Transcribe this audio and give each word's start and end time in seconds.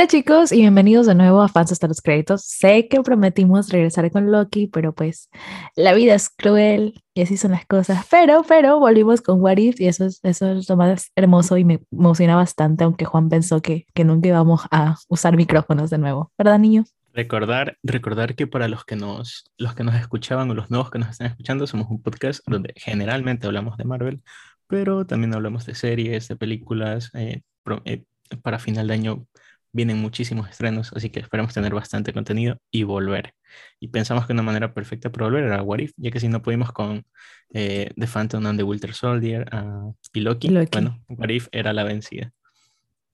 Hola 0.00 0.08
chicos 0.08 0.50
y 0.50 0.60
bienvenidos 0.60 1.04
de 1.04 1.14
nuevo 1.14 1.42
a 1.42 1.48
Fans 1.48 1.72
hasta 1.72 1.86
los 1.86 2.00
créditos. 2.00 2.42
Sé 2.42 2.88
que 2.88 3.02
prometimos 3.02 3.68
regresar 3.68 4.10
con 4.10 4.32
Loki, 4.32 4.66
pero 4.66 4.94
pues 4.94 5.28
la 5.76 5.92
vida 5.92 6.14
es 6.14 6.30
cruel 6.30 7.04
y 7.12 7.20
así 7.20 7.36
son 7.36 7.50
las 7.50 7.66
cosas. 7.66 8.06
Pero, 8.10 8.42
pero 8.48 8.78
volvimos 8.78 9.20
con 9.20 9.42
What 9.42 9.58
If 9.58 9.78
y 9.78 9.88
eso 9.88 10.06
es, 10.06 10.20
eso 10.22 10.52
es 10.52 10.70
lo 10.70 10.78
más 10.78 11.12
hermoso 11.16 11.58
y 11.58 11.66
me 11.66 11.82
emociona 11.92 12.34
bastante, 12.34 12.84
aunque 12.84 13.04
Juan 13.04 13.28
pensó 13.28 13.60
que, 13.60 13.84
que 13.92 14.04
nunca 14.04 14.28
íbamos 14.28 14.62
a 14.70 14.96
usar 15.08 15.36
micrófonos 15.36 15.90
de 15.90 15.98
nuevo. 15.98 16.32
¿Verdad, 16.38 16.58
niño? 16.58 16.84
Recordar, 17.12 17.76
recordar 17.82 18.34
que 18.36 18.46
para 18.46 18.68
los 18.68 18.86
que, 18.86 18.96
nos, 18.96 19.52
los 19.58 19.74
que 19.74 19.84
nos 19.84 19.96
escuchaban 19.96 20.50
o 20.50 20.54
los 20.54 20.70
nuevos 20.70 20.90
que 20.90 20.98
nos 20.98 21.10
están 21.10 21.26
escuchando, 21.26 21.66
somos 21.66 21.90
un 21.90 22.00
podcast 22.00 22.40
donde 22.46 22.72
generalmente 22.74 23.46
hablamos 23.46 23.76
de 23.76 23.84
Marvel, 23.84 24.22
pero 24.66 25.04
también 25.04 25.34
hablamos 25.34 25.66
de 25.66 25.74
series, 25.74 26.26
de 26.26 26.36
películas. 26.36 27.10
Eh, 27.12 27.42
pro- 27.62 27.82
eh, 27.84 28.04
para 28.42 28.60
final 28.60 28.86
de 28.86 28.94
año 28.94 29.26
vienen 29.72 29.98
muchísimos 29.98 30.48
estrenos, 30.48 30.92
así 30.94 31.10
que 31.10 31.20
esperamos 31.20 31.54
tener 31.54 31.74
bastante 31.74 32.12
contenido 32.12 32.58
y 32.70 32.82
volver. 32.82 33.34
Y 33.78 33.88
pensamos 33.88 34.26
que 34.26 34.32
una 34.32 34.42
manera 34.42 34.74
perfecta 34.74 35.10
para 35.10 35.26
volver 35.26 35.44
era 35.44 35.62
What 35.62 35.78
If, 35.78 35.92
ya 35.96 36.10
que 36.10 36.20
si 36.20 36.28
no 36.28 36.42
pudimos 36.42 36.72
con 36.72 37.04
eh, 37.52 37.90
The 37.96 38.06
Phantom 38.06 38.46
and 38.46 38.58
the 38.58 38.64
Winter 38.64 38.94
Soldier 38.94 39.46
ah, 39.52 39.90
y 40.12 40.20
Loki, 40.20 40.48
Loki. 40.48 40.68
bueno, 40.72 41.00
What 41.08 41.30
If 41.30 41.48
era 41.52 41.72
la 41.72 41.84
vencida. 41.84 42.32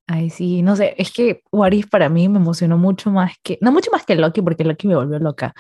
Ay, 0.09 0.31
sí, 0.31 0.63
no 0.63 0.77
sé, 0.77 0.95
es 0.99 1.13
que 1.13 1.43
What 1.51 1.73
If 1.73 1.89
para 1.89 2.09
mí 2.09 2.29
me 2.29 2.39
emocionó 2.39 2.79
mucho 2.79 3.11
más 3.11 3.33
que, 3.43 3.59
no 3.61 3.73
mucho 3.73 3.91
más 3.91 4.05
que 4.05 4.15
Loki, 4.15 4.41
porque 4.41 4.65
Loki 4.65 4.87
me 4.87 4.95
volvió 4.95 5.19
loca. 5.19 5.53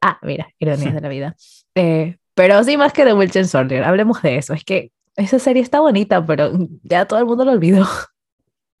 Ah, 0.00 0.18
mira, 0.22 0.48
ironías 0.58 0.94
de 0.94 1.00
la 1.00 1.08
vida. 1.08 1.36
Eh, 1.74 2.18
pero 2.34 2.62
sí 2.64 2.76
más 2.76 2.92
que 2.92 3.02
The 3.02 3.14
Winter 3.14 3.46
Soldier, 3.46 3.82
hablemos 3.84 4.20
de 4.20 4.36
eso. 4.36 4.52
Es 4.52 4.62
que 4.62 4.92
esa 5.16 5.38
serie 5.38 5.62
está 5.62 5.80
bonita, 5.80 6.24
pero 6.24 6.52
ya 6.82 7.06
todo 7.06 7.18
el 7.18 7.24
mundo 7.24 7.46
lo 7.46 7.52
olvidó. 7.52 7.86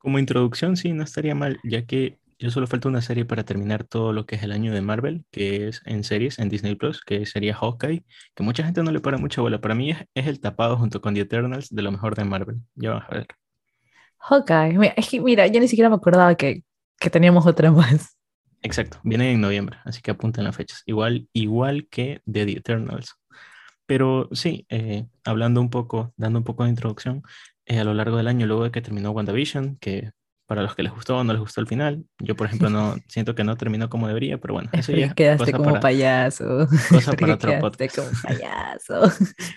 Como 0.02 0.18
introducción, 0.18 0.76
sí, 0.76 0.92
no 0.92 1.04
estaría 1.04 1.34
mal, 1.34 1.60
ya 1.62 1.86
que 1.86 2.18
yo 2.40 2.50
solo 2.50 2.66
falta 2.66 2.88
una 2.88 3.00
serie 3.02 3.24
para 3.24 3.44
terminar 3.44 3.84
todo 3.84 4.12
lo 4.12 4.26
que 4.26 4.34
es 4.34 4.42
el 4.42 4.50
año 4.50 4.74
de 4.74 4.80
Marvel, 4.80 5.24
que 5.30 5.68
es 5.68 5.80
en 5.84 6.02
series, 6.02 6.40
en 6.40 6.48
Disney 6.48 6.74
Plus, 6.74 7.00
que 7.00 7.24
sería 7.24 7.54
Hawkeye, 7.54 8.04
que 8.34 8.42
mucha 8.42 8.64
gente 8.64 8.82
no 8.82 8.90
le 8.90 8.98
para 8.98 9.16
mucha 9.16 9.40
bola. 9.40 9.60
Para 9.60 9.76
mí 9.76 9.92
es, 9.92 9.98
es 10.14 10.26
el 10.26 10.40
tapado 10.40 10.76
junto 10.76 11.00
con 11.00 11.14
The 11.14 11.20
Eternals 11.20 11.68
de 11.70 11.82
lo 11.82 11.92
mejor 11.92 12.16
de 12.16 12.24
Marvel. 12.24 12.56
Ya 12.74 12.94
vas 12.94 13.04
a 13.08 13.14
ver. 13.14 13.26
Hawkeye, 14.18 14.76
mira, 14.76 14.94
es 14.96 15.08
que 15.08 15.20
mira, 15.20 15.46
yo 15.46 15.60
ni 15.60 15.68
siquiera 15.68 15.88
me 15.88 15.94
acordaba 15.94 16.34
que, 16.34 16.64
que 16.98 17.10
teníamos 17.10 17.46
otra 17.46 17.70
más. 17.70 18.16
Exacto, 18.60 18.98
viene 19.04 19.30
en 19.30 19.40
noviembre, 19.40 19.78
así 19.84 20.02
que 20.02 20.10
apunten 20.10 20.42
las 20.42 20.56
fechas. 20.56 20.82
Igual, 20.84 21.28
igual 21.32 21.86
que 21.88 22.22
de 22.24 22.44
The 22.44 22.58
Eternals. 22.58 23.14
Pero 23.86 24.28
sí, 24.32 24.66
eh, 24.68 25.06
hablando 25.24 25.60
un 25.60 25.70
poco, 25.70 26.12
dando 26.16 26.40
un 26.40 26.44
poco 26.44 26.64
de 26.64 26.70
introducción, 26.70 27.22
eh, 27.66 27.78
a 27.80 27.84
lo 27.84 27.94
largo 27.94 28.16
del 28.16 28.28
año, 28.28 28.46
luego 28.46 28.64
de 28.64 28.70
que 28.70 28.80
terminó 28.82 29.10
WandaVision, 29.10 29.76
que 29.80 30.10
para 30.44 30.62
los 30.62 30.74
que 30.74 30.82
les 30.82 30.92
gustó 30.92 31.16
o 31.16 31.24
no 31.24 31.32
les 31.32 31.40
gustó 31.40 31.60
el 31.62 31.66
final, 31.66 32.04
yo 32.18 32.36
por 32.36 32.46
ejemplo 32.46 32.68
no 32.68 32.96
siento 33.08 33.34
que 33.34 33.42
no 33.44 33.56
terminó 33.56 33.88
como 33.88 34.06
debería, 34.08 34.36
pero 34.38 34.52
bueno, 34.54 34.68
Es 34.72 34.80
eso 34.88 34.92
ya 34.98 35.14
quedaste 35.14 35.52
como 35.52 35.64
para- 35.70 35.80
payaso. 35.80 36.66
cosa 36.90 37.12
para 37.16 37.34
otro 37.34 37.48
quedaste 37.52 37.60
podcast. 37.60 37.96
como 37.96 38.10
payaso. 38.22 39.12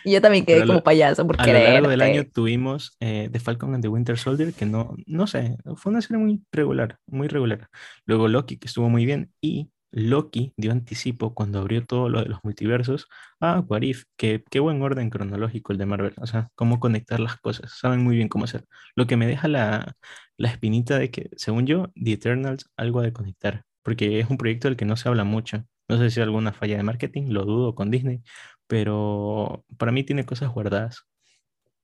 Y 0.05 0.13
yo 0.13 0.21
también 0.21 0.45
quedé 0.45 0.61
lo- 0.61 0.67
como 0.67 0.83
payaso 0.83 1.25
por 1.27 1.41
A 1.41 1.45
lo 1.47 1.53
largo 1.53 1.89
del 1.89 2.01
año 2.01 2.23
tuvimos 2.31 2.95
eh, 3.01 3.29
The 3.31 3.39
Falcon 3.39 3.73
and 3.73 3.81
the 3.83 3.89
Winter 3.89 4.17
Soldier, 4.17 4.53
que 4.53 4.65
no, 4.65 4.95
no 5.05 5.27
sé, 5.27 5.57
fue 5.75 5.91
una 5.91 6.01
serie 6.01 6.17
muy 6.23 6.41
regular, 6.51 6.97
muy 7.07 7.27
regular. 7.27 7.67
Luego 8.05 8.27
Loki, 8.29 8.57
que 8.57 8.67
estuvo 8.67 8.87
muy 8.89 9.05
bien, 9.05 9.31
y 9.41 9.69
Loki 9.91 10.53
dio 10.57 10.71
anticipo 10.71 11.33
cuando 11.33 11.59
abrió 11.59 11.85
todo 11.85 12.09
lo 12.09 12.21
de 12.21 12.29
los 12.29 12.43
multiversos 12.43 13.07
a 13.39 13.59
What 13.61 13.81
que 14.17 14.43
qué 14.49 14.59
buen 14.59 14.81
orden 14.81 15.09
cronológico 15.09 15.71
el 15.71 15.77
de 15.77 15.85
Marvel, 15.85 16.13
o 16.17 16.27
sea, 16.27 16.49
cómo 16.55 16.79
conectar 16.79 17.19
las 17.19 17.37
cosas, 17.37 17.71
saben 17.79 18.03
muy 18.03 18.15
bien 18.15 18.27
cómo 18.27 18.45
hacer. 18.45 18.65
Lo 18.95 19.07
que 19.07 19.17
me 19.17 19.27
deja 19.27 19.47
la, 19.47 19.95
la 20.37 20.49
espinita 20.49 20.99
de 20.99 21.11
que, 21.11 21.29
según 21.37 21.65
yo, 21.65 21.87
The 21.95 22.13
Eternals 22.13 22.69
algo 22.77 23.01
de 23.01 23.13
conectar, 23.13 23.63
porque 23.83 24.19
es 24.19 24.29
un 24.29 24.37
proyecto 24.37 24.67
del 24.67 24.77
que 24.77 24.85
no 24.85 24.97
se 24.97 25.07
habla 25.09 25.23
mucho. 25.23 25.63
No 25.87 25.97
sé 25.97 26.09
si 26.09 26.19
hay 26.19 26.25
alguna 26.25 26.51
falla 26.51 26.77
de 26.77 26.83
marketing, 26.83 27.29
lo 27.29 27.45
dudo 27.45 27.75
con 27.75 27.91
Disney, 27.91 28.21
pero 28.67 29.63
para 29.77 29.91
mí 29.91 30.03
tiene 30.03 30.25
cosas 30.25 30.51
guardadas. 30.51 31.05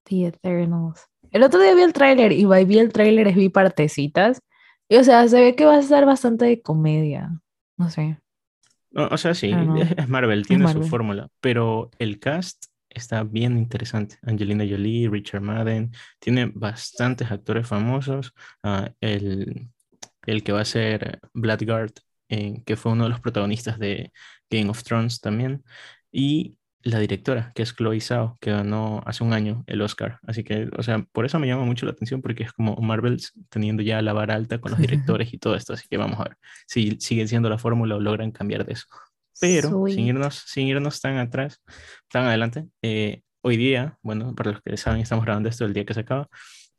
The 0.05 0.27
Eternals. 0.27 1.05
El 1.31 1.43
otro 1.43 1.61
día 1.61 1.75
vi 1.75 1.81
el 1.83 1.93
tráiler 1.93 2.31
y 2.31 2.45
vi 2.45 2.79
el 2.79 2.91
tráiler 2.91 3.33
vi 3.33 3.49
partecitas. 3.49 4.41
Y 4.89 4.97
o 4.97 5.03
sea, 5.03 5.27
se 5.27 5.39
ve 5.39 5.55
que 5.55 5.65
va 5.65 5.77
a 5.77 5.81
ser 5.81 6.05
bastante 6.05 6.45
de 6.45 6.61
comedia. 6.61 7.41
No 7.77 7.89
sé. 7.89 8.19
O 8.93 9.17
sea, 9.17 9.33
sí, 9.33 9.51
no. 9.53 9.81
es, 9.81 10.09
Marvel, 10.09 10.45
tiene 10.45 10.67
su 10.67 10.73
Marvel. 10.75 10.89
fórmula, 10.89 11.27
pero 11.39 11.89
el 11.97 12.19
cast 12.19 12.65
está 12.89 13.23
bien 13.23 13.57
interesante. 13.57 14.17
Angelina 14.23 14.65
Jolie, 14.69 15.07
Richard 15.09 15.41
Madden, 15.41 15.91
tiene 16.19 16.51
bastantes 16.53 17.31
actores 17.31 17.67
famosos. 17.67 18.33
ah, 18.63 18.91
el, 18.99 19.69
el 20.25 20.43
que 20.43 20.51
va 20.51 20.61
a 20.61 20.65
ser 20.65 21.19
Bloodguard, 21.33 21.93
eh, 22.29 22.61
que 22.65 22.75
fue 22.75 22.91
uno 22.91 23.05
de 23.05 23.11
los 23.11 23.21
protagonistas 23.21 23.79
de 23.79 24.11
Game 24.49 24.69
of 24.69 24.83
Thrones 24.83 25.21
también. 25.21 25.63
Y 26.11 26.57
la 26.83 26.99
directora, 26.99 27.51
que 27.55 27.63
es 27.63 27.75
Chloe 27.75 27.99
Zhao, 28.01 28.37
que 28.39 28.51
ganó 28.51 29.01
hace 29.05 29.23
un 29.23 29.33
año 29.33 29.63
el 29.67 29.81
Oscar. 29.81 30.19
Así 30.25 30.43
que, 30.43 30.69
o 30.77 30.83
sea, 30.83 31.05
por 31.11 31.25
eso 31.25 31.39
me 31.39 31.47
llama 31.47 31.63
mucho 31.65 31.85
la 31.85 31.91
atención, 31.91 32.21
porque 32.21 32.43
es 32.43 32.53
como 32.53 32.75
Marvel 32.77 33.21
teniendo 33.49 33.83
ya 33.83 34.01
la 34.01 34.13
vara 34.13 34.35
alta 34.35 34.59
con 34.59 34.71
los 34.71 34.79
directores 34.81 35.33
y 35.33 35.37
todo 35.37 35.55
esto. 35.55 35.73
Así 35.73 35.87
que 35.89 35.97
vamos 35.97 36.19
a 36.19 36.23
ver 36.23 36.37
si 36.67 36.97
sigue 36.99 37.27
siendo 37.27 37.49
la 37.49 37.57
fórmula 37.57 37.95
o 37.95 37.99
logran 37.99 38.31
cambiar 38.31 38.65
de 38.65 38.73
eso. 38.73 38.85
Pero 39.39 39.85
sin 39.87 40.05
irnos, 40.05 40.43
sin 40.45 40.67
irnos 40.67 41.01
tan 41.01 41.17
atrás, 41.17 41.61
tan 42.09 42.25
adelante, 42.25 42.67
eh, 42.81 43.21
hoy 43.41 43.57
día, 43.57 43.97
bueno, 44.03 44.35
para 44.35 44.51
los 44.51 44.61
que 44.61 44.77
saben, 44.77 45.01
estamos 45.01 45.25
grabando 45.25 45.49
esto 45.49 45.65
el 45.65 45.73
día 45.73 45.85
que 45.85 45.93
se 45.95 46.01
acaba, 46.01 46.27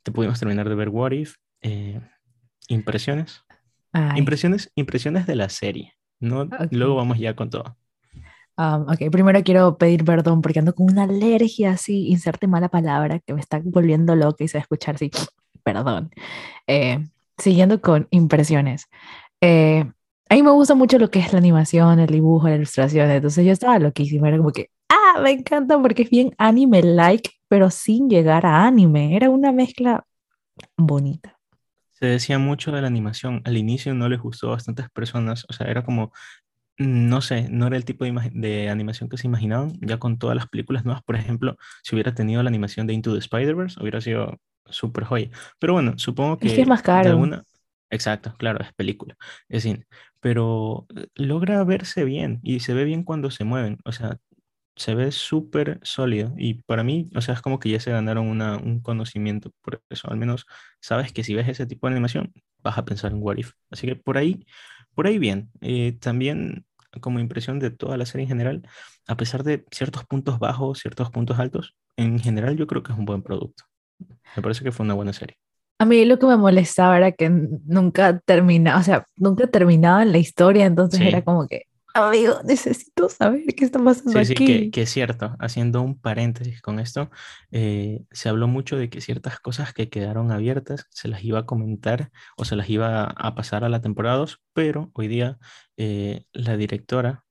te 0.01 0.11
pudimos 0.11 0.39
terminar 0.39 0.69
de 0.69 0.75
ver 0.75 0.89
What 0.89 1.11
If. 1.11 1.35
eh, 1.61 1.99
impresiones. 2.69 3.43
Ay, 3.91 4.17
Impresiones, 4.19 4.71
impresiones 4.75 5.27
de 5.27 5.35
la 5.35 5.49
serie. 5.49 5.93
¿no? 6.23 6.47
Luego 6.71 6.95
vamos 6.95 7.19
ya 7.19 7.35
con 7.35 7.49
todo. 7.49 7.77
Um, 8.57 8.83
ok, 8.89 9.11
primero 9.11 9.43
quiero 9.43 9.77
pedir 9.77 10.05
perdón 10.05 10.41
porque 10.41 10.59
ando 10.59 10.73
con 10.75 10.91
una 10.91 11.03
alergia 11.03 11.71
así, 11.71 12.07
inserte 12.09 12.47
mala 12.47 12.69
palabra 12.69 13.19
que 13.19 13.33
me 13.33 13.39
está 13.39 13.61
volviendo 13.63 14.15
loca 14.15 14.43
y 14.43 14.47
se 14.47 14.57
va 14.57 14.61
a 14.61 14.63
escuchar 14.63 14.95
así. 14.95 15.11
Perdón. 15.63 16.11
Eh, 16.67 16.99
siguiendo 17.37 17.81
con 17.81 18.07
impresiones. 18.11 18.87
Eh, 19.41 19.85
a 20.29 20.35
mí 20.35 20.43
me 20.43 20.51
gusta 20.51 20.75
mucho 20.75 20.97
lo 20.97 21.11
que 21.11 21.19
es 21.19 21.31
la 21.31 21.39
animación, 21.39 21.99
el 21.99 22.07
dibujo, 22.07 22.47
la 22.47 22.55
ilustración. 22.55 23.09
Entonces 23.11 23.45
yo 23.45 23.51
estaba 23.51 23.77
loquísima. 23.79 24.27
Era 24.27 24.37
como 24.37 24.51
que, 24.51 24.69
ah, 24.89 25.19
me 25.21 25.31
encanta 25.31 25.79
porque 25.81 26.03
es 26.03 26.09
bien 26.09 26.33
anime-like, 26.37 27.29
pero 27.47 27.69
sin 27.69 28.09
llegar 28.09 28.45
a 28.45 28.65
anime. 28.65 29.15
Era 29.15 29.29
una 29.29 29.51
mezcla 29.51 30.05
bonita. 30.75 31.37
Se 31.91 32.07
decía 32.07 32.39
mucho 32.39 32.71
de 32.71 32.81
la 32.81 32.87
animación. 32.87 33.41
Al 33.45 33.57
inicio 33.57 33.93
no 33.93 34.09
les 34.09 34.19
gustó 34.19 34.47
a 34.47 34.51
bastantes 34.53 34.89
personas. 34.89 35.45
O 35.49 35.53
sea, 35.53 35.67
era 35.67 35.83
como, 35.83 36.11
no 36.77 37.21
sé, 37.21 37.47
no 37.49 37.67
era 37.67 37.77
el 37.77 37.85
tipo 37.85 38.05
de, 38.05 38.31
de 38.33 38.69
animación 38.69 39.09
que 39.09 39.17
se 39.17 39.27
imaginaban. 39.27 39.73
Ya 39.81 39.99
con 39.99 40.17
todas 40.19 40.35
las 40.35 40.47
películas 40.49 40.85
nuevas, 40.85 41.03
por 41.03 41.15
ejemplo, 41.15 41.57
si 41.83 41.95
hubiera 41.95 42.13
tenido 42.15 42.43
la 42.43 42.49
animación 42.49 42.87
de 42.87 42.93
Into 42.93 43.13
the 43.13 43.19
Spider-Verse, 43.19 43.79
hubiera 43.81 44.01
sido 44.01 44.39
súper 44.65 45.03
joya. 45.05 45.29
Pero 45.59 45.73
bueno, 45.73 45.93
supongo 45.97 46.39
que 46.39 46.47
Es 46.47 46.53
que 46.53 46.61
es 46.61 46.67
más 46.67 46.81
de 46.81 46.83
caro. 46.83 47.09
alguna... 47.09 47.43
Exacto, 47.89 48.33
claro, 48.37 48.59
es 48.63 48.73
película, 48.73 49.15
es 49.49 49.63
cine. 49.63 49.85
Pero 50.19 50.87
eh, 50.95 51.07
logra 51.15 51.63
verse 51.63 52.03
bien 52.05 52.39
y 52.43 52.59
se 52.61 52.73
ve 52.73 52.85
bien 52.85 53.03
cuando 53.03 53.29
se 53.31 53.43
mueven. 53.43 53.77
O 53.85 53.91
sea, 53.91 54.17
se 54.75 54.95
ve 54.95 55.11
súper 55.11 55.79
sólido 55.83 56.33
y 56.37 56.55
para 56.63 56.83
mí, 56.83 57.09
o 57.15 57.21
sea, 57.21 57.35
es 57.35 57.41
como 57.41 57.59
que 57.59 57.69
ya 57.69 57.79
se 57.79 57.91
ganaron 57.91 58.27
una, 58.27 58.57
un 58.57 58.81
conocimiento 58.81 59.51
por 59.61 59.81
eso, 59.89 60.09
al 60.09 60.17
menos 60.17 60.45
sabes 60.81 61.13
que 61.13 61.23
si 61.23 61.35
ves 61.35 61.47
ese 61.47 61.67
tipo 61.67 61.87
de 61.87 61.93
animación 61.93 62.33
vas 62.63 62.77
a 62.77 62.85
pensar 62.85 63.11
en 63.11 63.21
What 63.21 63.37
If. 63.37 63.51
Así 63.71 63.87
que 63.87 63.95
por 63.95 64.17
ahí, 64.17 64.45
por 64.95 65.07
ahí 65.07 65.19
bien. 65.19 65.49
Eh, 65.61 65.97
también 65.99 66.65
como 67.01 67.19
impresión 67.19 67.59
de 67.59 67.71
toda 67.71 67.97
la 67.97 68.05
serie 68.05 68.23
en 68.23 68.29
general, 68.29 68.67
a 69.07 69.17
pesar 69.17 69.43
de 69.43 69.65
ciertos 69.71 70.05
puntos 70.05 70.39
bajos, 70.39 70.79
ciertos 70.79 71.09
puntos 71.09 71.39
altos, 71.39 71.75
en 71.97 72.19
general 72.19 72.55
yo 72.55 72.67
creo 72.67 72.83
que 72.83 72.91
es 72.91 72.97
un 72.97 73.05
buen 73.05 73.23
producto. 73.23 73.63
Me 74.35 74.41
parece 74.43 74.63
que 74.63 74.71
fue 74.71 74.85
una 74.85 74.93
buena 74.93 75.13
serie. 75.13 75.37
A 75.79 75.85
mí 75.85 76.05
lo 76.05 76.19
que 76.19 76.27
me 76.27 76.37
molestaba 76.37 76.95
era 76.97 77.11
que 77.11 77.29
nunca 77.29 78.19
terminaba, 78.19 78.79
o 78.79 78.83
sea, 78.83 79.05
nunca 79.17 79.47
terminaba 79.47 80.05
la 80.05 80.17
historia, 80.19 80.65
entonces 80.65 80.99
Sí. 80.99 81.07
era 81.07 81.23
como 81.23 81.47
que, 81.47 81.63
amigo, 81.93 82.35
necesito 82.43 83.09
saber 83.09 83.43
qué 83.55 83.65
está 83.65 83.83
pasando 83.83 84.11
Sí, 84.11 84.25
sí, 84.25 84.33
aquí. 84.33 84.45
que, 84.45 84.71
que 84.71 84.81
es 84.83 84.89
cierto. 84.91 85.35
Haciendo 85.39 85.81
un 85.81 85.99
paréntesis 85.99 86.61
con 86.61 86.79
esto, 86.79 87.09
eh, 87.51 88.03
se 88.11 88.29
habló 88.29 88.47
mucho 88.47 88.77
de 88.77 88.89
que 88.89 89.01
ciertas 89.01 89.39
cosas 89.39 89.73
que 89.73 89.89
quedaron 89.89 90.31
abiertas 90.31 90.87
se 90.91 91.07
las 91.07 91.23
iba 91.23 91.39
a 91.39 91.45
comentar 91.45 92.11
o 92.37 92.45
se 92.45 92.55
las 92.55 92.69
iba 92.69 93.03
a 93.05 93.35
pasar 93.35 93.63
a 93.63 93.69
la 93.69 93.81
temporada 93.81 94.17
2, 94.17 94.41
pero 94.53 94.91
hoy 94.93 95.07
día 95.07 95.37
eh, 95.77 96.25
la 96.33 96.57
directora 96.57 97.23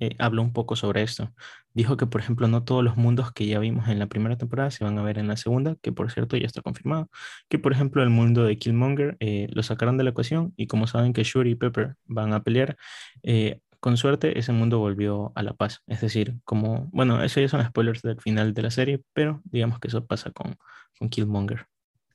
eh, 0.00 0.16
habló 0.18 0.42
un 0.42 0.52
poco 0.52 0.76
sobre 0.76 1.02
esto. 1.02 1.32
Dijo 1.72 1.96
que, 1.96 2.06
por 2.06 2.20
ejemplo, 2.20 2.48
no 2.48 2.64
todos 2.64 2.82
los 2.82 2.96
mundos 2.96 3.32
que 3.32 3.46
ya 3.46 3.58
vimos 3.60 3.88
en 3.88 3.98
la 4.00 4.06
primera 4.08 4.36
temporada 4.36 4.70
se 4.70 4.82
van 4.82 4.98
a 4.98 5.02
ver 5.02 5.18
en 5.18 5.28
la 5.28 5.36
segunda, 5.36 5.76
que 5.82 5.92
por 5.92 6.10
cierto 6.10 6.36
ya 6.36 6.46
está 6.46 6.62
confirmado. 6.62 7.08
Que, 7.48 7.58
por 7.58 7.72
ejemplo, 7.72 8.02
el 8.02 8.10
mundo 8.10 8.44
de 8.44 8.58
Killmonger 8.58 9.16
eh, 9.20 9.46
lo 9.52 9.62
sacaron 9.62 9.96
de 9.96 10.04
la 10.04 10.10
ecuación 10.10 10.52
y 10.56 10.66
como 10.66 10.86
saben 10.86 11.12
que 11.12 11.22
Shuri 11.22 11.50
y 11.52 11.54
Pepper 11.54 11.94
van 12.06 12.32
a 12.32 12.42
pelear, 12.42 12.76
eh, 13.22 13.60
con 13.80 13.96
suerte 13.96 14.38
ese 14.38 14.52
mundo 14.52 14.78
volvió 14.78 15.32
a 15.34 15.42
la 15.42 15.54
paz. 15.54 15.82
Es 15.86 16.00
decir, 16.00 16.36
como, 16.44 16.88
bueno, 16.92 17.22
eso 17.24 17.40
ya 17.40 17.48
son 17.48 17.64
spoilers 17.64 18.02
del 18.02 18.20
final 18.20 18.54
de 18.54 18.62
la 18.62 18.70
serie, 18.70 19.02
pero 19.12 19.40
digamos 19.44 19.80
que 19.80 19.88
eso 19.88 20.06
pasa 20.06 20.30
con, 20.30 20.56
con 20.98 21.08
Killmonger. 21.08 21.66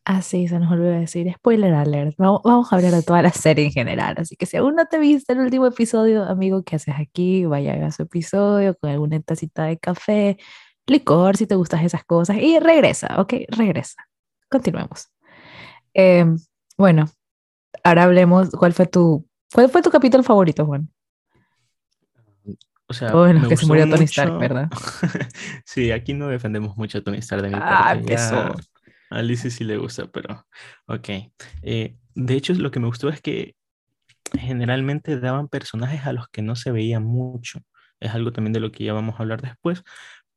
Ah, 0.08 0.22
sí, 0.22 0.48
se 0.48 0.60
nos 0.60 0.72
olvidó 0.72 0.92
decir. 0.92 1.34
Spoiler 1.34 1.74
alert. 1.74 2.16
Vamos, 2.18 2.72
a 2.72 2.76
hablar 2.76 2.92
de 2.92 3.02
toda 3.02 3.24
la 3.24 3.32
serie 3.32 3.66
en 3.66 3.72
general. 3.72 4.16
Así 4.20 4.36
que 4.36 4.46
si 4.46 4.56
aún 4.58 4.76
no 4.76 4.86
te 4.86 5.00
viste 5.00 5.34
el 5.34 5.40
último 5.40 5.66
episodio, 5.66 6.24
amigo, 6.24 6.64
¿qué 6.64 6.76
haces 6.76 6.94
aquí? 7.00 7.46
Vaya 7.46 7.74
a 7.86 7.92
su 7.92 8.04
episodio 8.04 8.78
con 8.78 8.92
alguna 8.92 9.20
tacita 9.22 9.64
de 9.66 9.80
café, 9.80 10.38
licor, 10.86 11.38
si 11.38 11.48
te 11.48 11.56
gustan 11.56 11.84
esas 11.84 12.04
cosas. 12.06 12.38
Y 12.38 12.60
regresa, 12.60 13.20
¿ok? 13.20 13.34
Regresa. 13.50 13.96
Continuemos. 14.50 15.10
Em, 15.96 16.38
bueno, 16.78 17.06
ahora 17.84 18.04
hablemos. 18.04 18.52
¿Cuál 18.52 18.74
fue 18.74 18.86
tu, 18.88 19.28
cuál 19.54 19.70
fue 19.70 19.82
tu 19.82 19.90
capítulo 19.90 20.24
favorito, 20.24 20.66
Juan? 20.68 20.90
O 22.88 22.94
sea, 22.94 23.12
Bueno, 23.14 23.40
me 23.42 23.50
que 23.50 23.58
se 23.58 23.66
murió 23.66 23.90
Tony 23.90 24.04
Stark, 24.06 24.34
mucho. 24.34 24.40
¿verdad? 24.40 24.70
Sí, 25.66 25.92
aquí 25.92 26.14
no 26.14 26.28
defendemos 26.28 26.78
mucho 26.78 27.00
a 27.00 27.02
Tony 27.02 27.18
Stark 27.18 27.42
de 27.44 27.50
mi 27.50 27.56
Ah, 27.56 27.86
parte. 27.88 28.00
empezó. 28.00 28.56
A 29.10 29.22
Lizzie 29.22 29.52
sí 29.52 29.64
le 29.64 29.78
gusta, 29.78 30.08
pero 30.08 30.46
ok. 30.88 31.10
Eh, 31.64 31.96
de 32.16 32.34
hecho, 32.36 32.54
lo 32.54 32.72
que 32.72 32.80
me 32.80 32.88
gustó 32.88 33.10
es 33.10 33.22
que 33.22 33.56
generalmente 34.38 35.20
daban 35.20 35.48
personajes 35.48 36.06
a 36.06 36.14
los 36.14 36.28
que 36.30 36.42
no 36.42 36.56
se 36.56 36.72
veía 36.72 37.00
mucho. 37.00 37.60
Es 38.00 38.12
algo 38.14 38.32
también 38.32 38.54
de 38.54 38.60
lo 38.60 38.72
que 38.72 38.84
ya 38.84 38.94
vamos 38.94 39.16
a 39.16 39.24
hablar 39.24 39.42
después. 39.42 39.84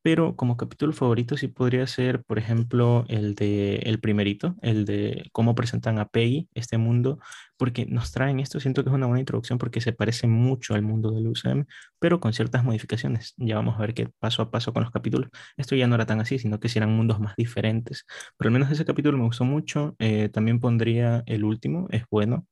Pero 0.03 0.37
como 0.37 0.57
capítulo 0.57 0.93
favorito 0.93 1.37
sí 1.37 1.49
podría 1.49 1.87
ser, 1.87 2.23
por 2.25 2.39
ejemplo, 2.39 3.05
el 3.09 3.35
de 3.35 3.77
el 3.85 4.01
primerito, 4.01 4.57
el 4.63 4.85
de 4.85 5.29
cómo 5.33 5.55
presentan 5.55 5.99
a 5.99 6.07
Peggy 6.09 6.49
este 6.55 6.79
mundo, 6.79 7.19
porque 7.57 7.87
nos 7.87 8.13
traen 8.13 8.41
esto, 8.41 8.61
siento 8.61 8.83
que 8.85 8.91
es 8.91 8.95
una 8.95 9.07
buena 9.07 9.21
introducción 9.21 9.59
porque 9.59 9.81
se 9.81 9.93
parece 9.93 10.27
mucho 10.29 10.75
al 10.75 10.83
mundo 10.83 11.11
del 11.11 11.27
UCM, 11.27 11.67
pero 11.99 12.21
con 12.21 12.33
ciertas 12.33 12.65
modificaciones. 12.65 13.35
Ya 13.37 13.57
vamos 13.57 13.77
a 13.77 13.81
ver 13.81 13.95
que 13.95 14.09
paso 14.21 14.43
a 14.43 14.51
paso 14.51 14.73
con 14.73 14.83
los 14.83 14.93
capítulos, 14.93 15.31
esto 15.57 15.75
ya 15.77 15.87
no 15.87 15.95
era 15.97 16.07
tan 16.07 16.21
así, 16.21 16.39
sino 16.39 16.61
que 16.61 16.69
sí 16.69 16.79
eran 16.79 16.93
mundos 16.97 17.21
más 17.21 17.35
diferentes. 17.37 18.05
Pero 18.37 18.49
al 18.49 18.53
menos 18.53 18.71
ese 18.71 18.85
capítulo 18.85 19.19
me 19.19 19.25
gustó 19.25 19.45
mucho. 19.45 19.97
Eh, 19.99 20.29
también 20.31 20.61
pondría 20.61 21.23
el 21.27 21.45
último, 21.45 21.87
es 21.91 22.05
bueno, 22.11 22.47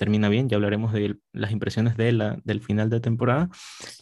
termina 0.00 0.30
bien, 0.30 0.48
ya 0.48 0.56
hablaremos 0.56 0.94
de 0.94 1.16
las 1.34 1.50
impresiones 1.50 1.94
de 1.98 2.12
la, 2.12 2.38
del 2.42 2.62
final 2.62 2.88
de 2.88 3.00
temporada. 3.00 3.50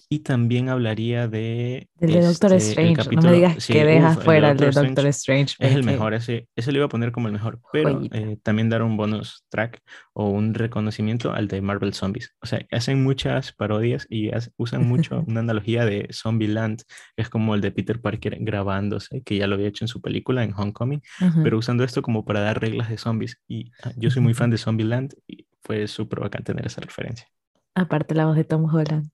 Y 0.09 0.21
también 0.21 0.69
hablaría 0.69 1.27
de... 1.29 1.89
El 2.01 2.13
de 2.13 2.21
Doctor 2.23 2.53
este, 2.53 2.81
el 2.81 2.93
Strange. 2.93 2.95
No 2.97 3.03
capítulo- 3.05 3.31
me 3.31 3.37
digas 3.37 3.65
sí, 3.65 3.73
que 3.73 3.85
dejas 3.85 4.17
uf, 4.17 4.25
fuera 4.25 4.51
el 4.53 4.57
de 4.57 4.67
Doctor 4.67 4.87
Doctor 4.87 5.07
Strange 5.09 5.55
es 5.59 5.75
el 5.75 5.83
mejor, 5.85 6.15
ese, 6.15 6.47
ese 6.57 6.71
lo 6.73 6.79
iba 6.79 6.87
a 6.87 6.89
poner 6.89 7.11
como 7.13 7.27
el 7.27 7.33
mejor, 7.33 7.61
pero 7.73 8.01
eh, 8.13 8.39
también 8.45 8.69
dar 8.71 8.83
un 8.83 8.97
bonus 8.97 9.45
track 9.51 9.83
o 10.15 10.31
un 10.31 10.55
reconocimiento 10.55 11.33
al 11.35 11.49
de 11.49 11.61
Marvel 11.61 11.93
Zombies. 11.95 12.33
O 12.41 12.47
sea, 12.47 12.65
hacen 12.71 13.03
muchas 13.03 13.53
parodias 13.53 14.07
y 14.09 14.29
haz- 14.31 14.53
usan 14.57 14.87
mucho 14.89 15.25
una 15.27 15.41
analogía 15.41 15.85
de 15.85 16.09
Zombieland, 16.13 16.81
que 17.17 17.23
es 17.23 17.29
como 17.29 17.55
el 17.57 17.61
de 17.61 17.73
Peter 17.73 18.01
Parker 18.01 18.39
grabándose, 18.41 19.23
que 19.23 19.37
ya 19.37 19.47
lo 19.49 19.57
había 19.57 19.67
hecho 19.69 19.85
en 19.85 19.89
su 19.89 20.01
película 20.01 20.45
en 20.45 20.55
Homecoming, 20.57 21.03
Ujú. 21.21 21.43
pero 21.43 21.59
usando 21.59 21.83
esto 21.85 22.03
como 22.03 22.25
para 22.25 22.41
dar 22.41 22.61
reglas 22.61 22.89
de 22.89 22.99
zombies. 22.99 23.37
Y 23.49 23.73
ah, 23.83 23.91
yo 23.97 24.11
soy 24.11 24.23
muy 24.23 24.33
fan 24.33 24.51
de 24.51 24.59
Zombieland 24.59 25.13
y 25.27 25.45
fue 25.63 25.87
súper 25.89 26.21
bacán 26.21 26.45
tener 26.45 26.67
esa 26.67 26.81
referencia. 26.81 27.27
Aparte 27.75 28.15
la 28.15 28.27
voz 28.27 28.37
de 28.37 28.45
Tom 28.45 28.65
Holland. 28.73 29.11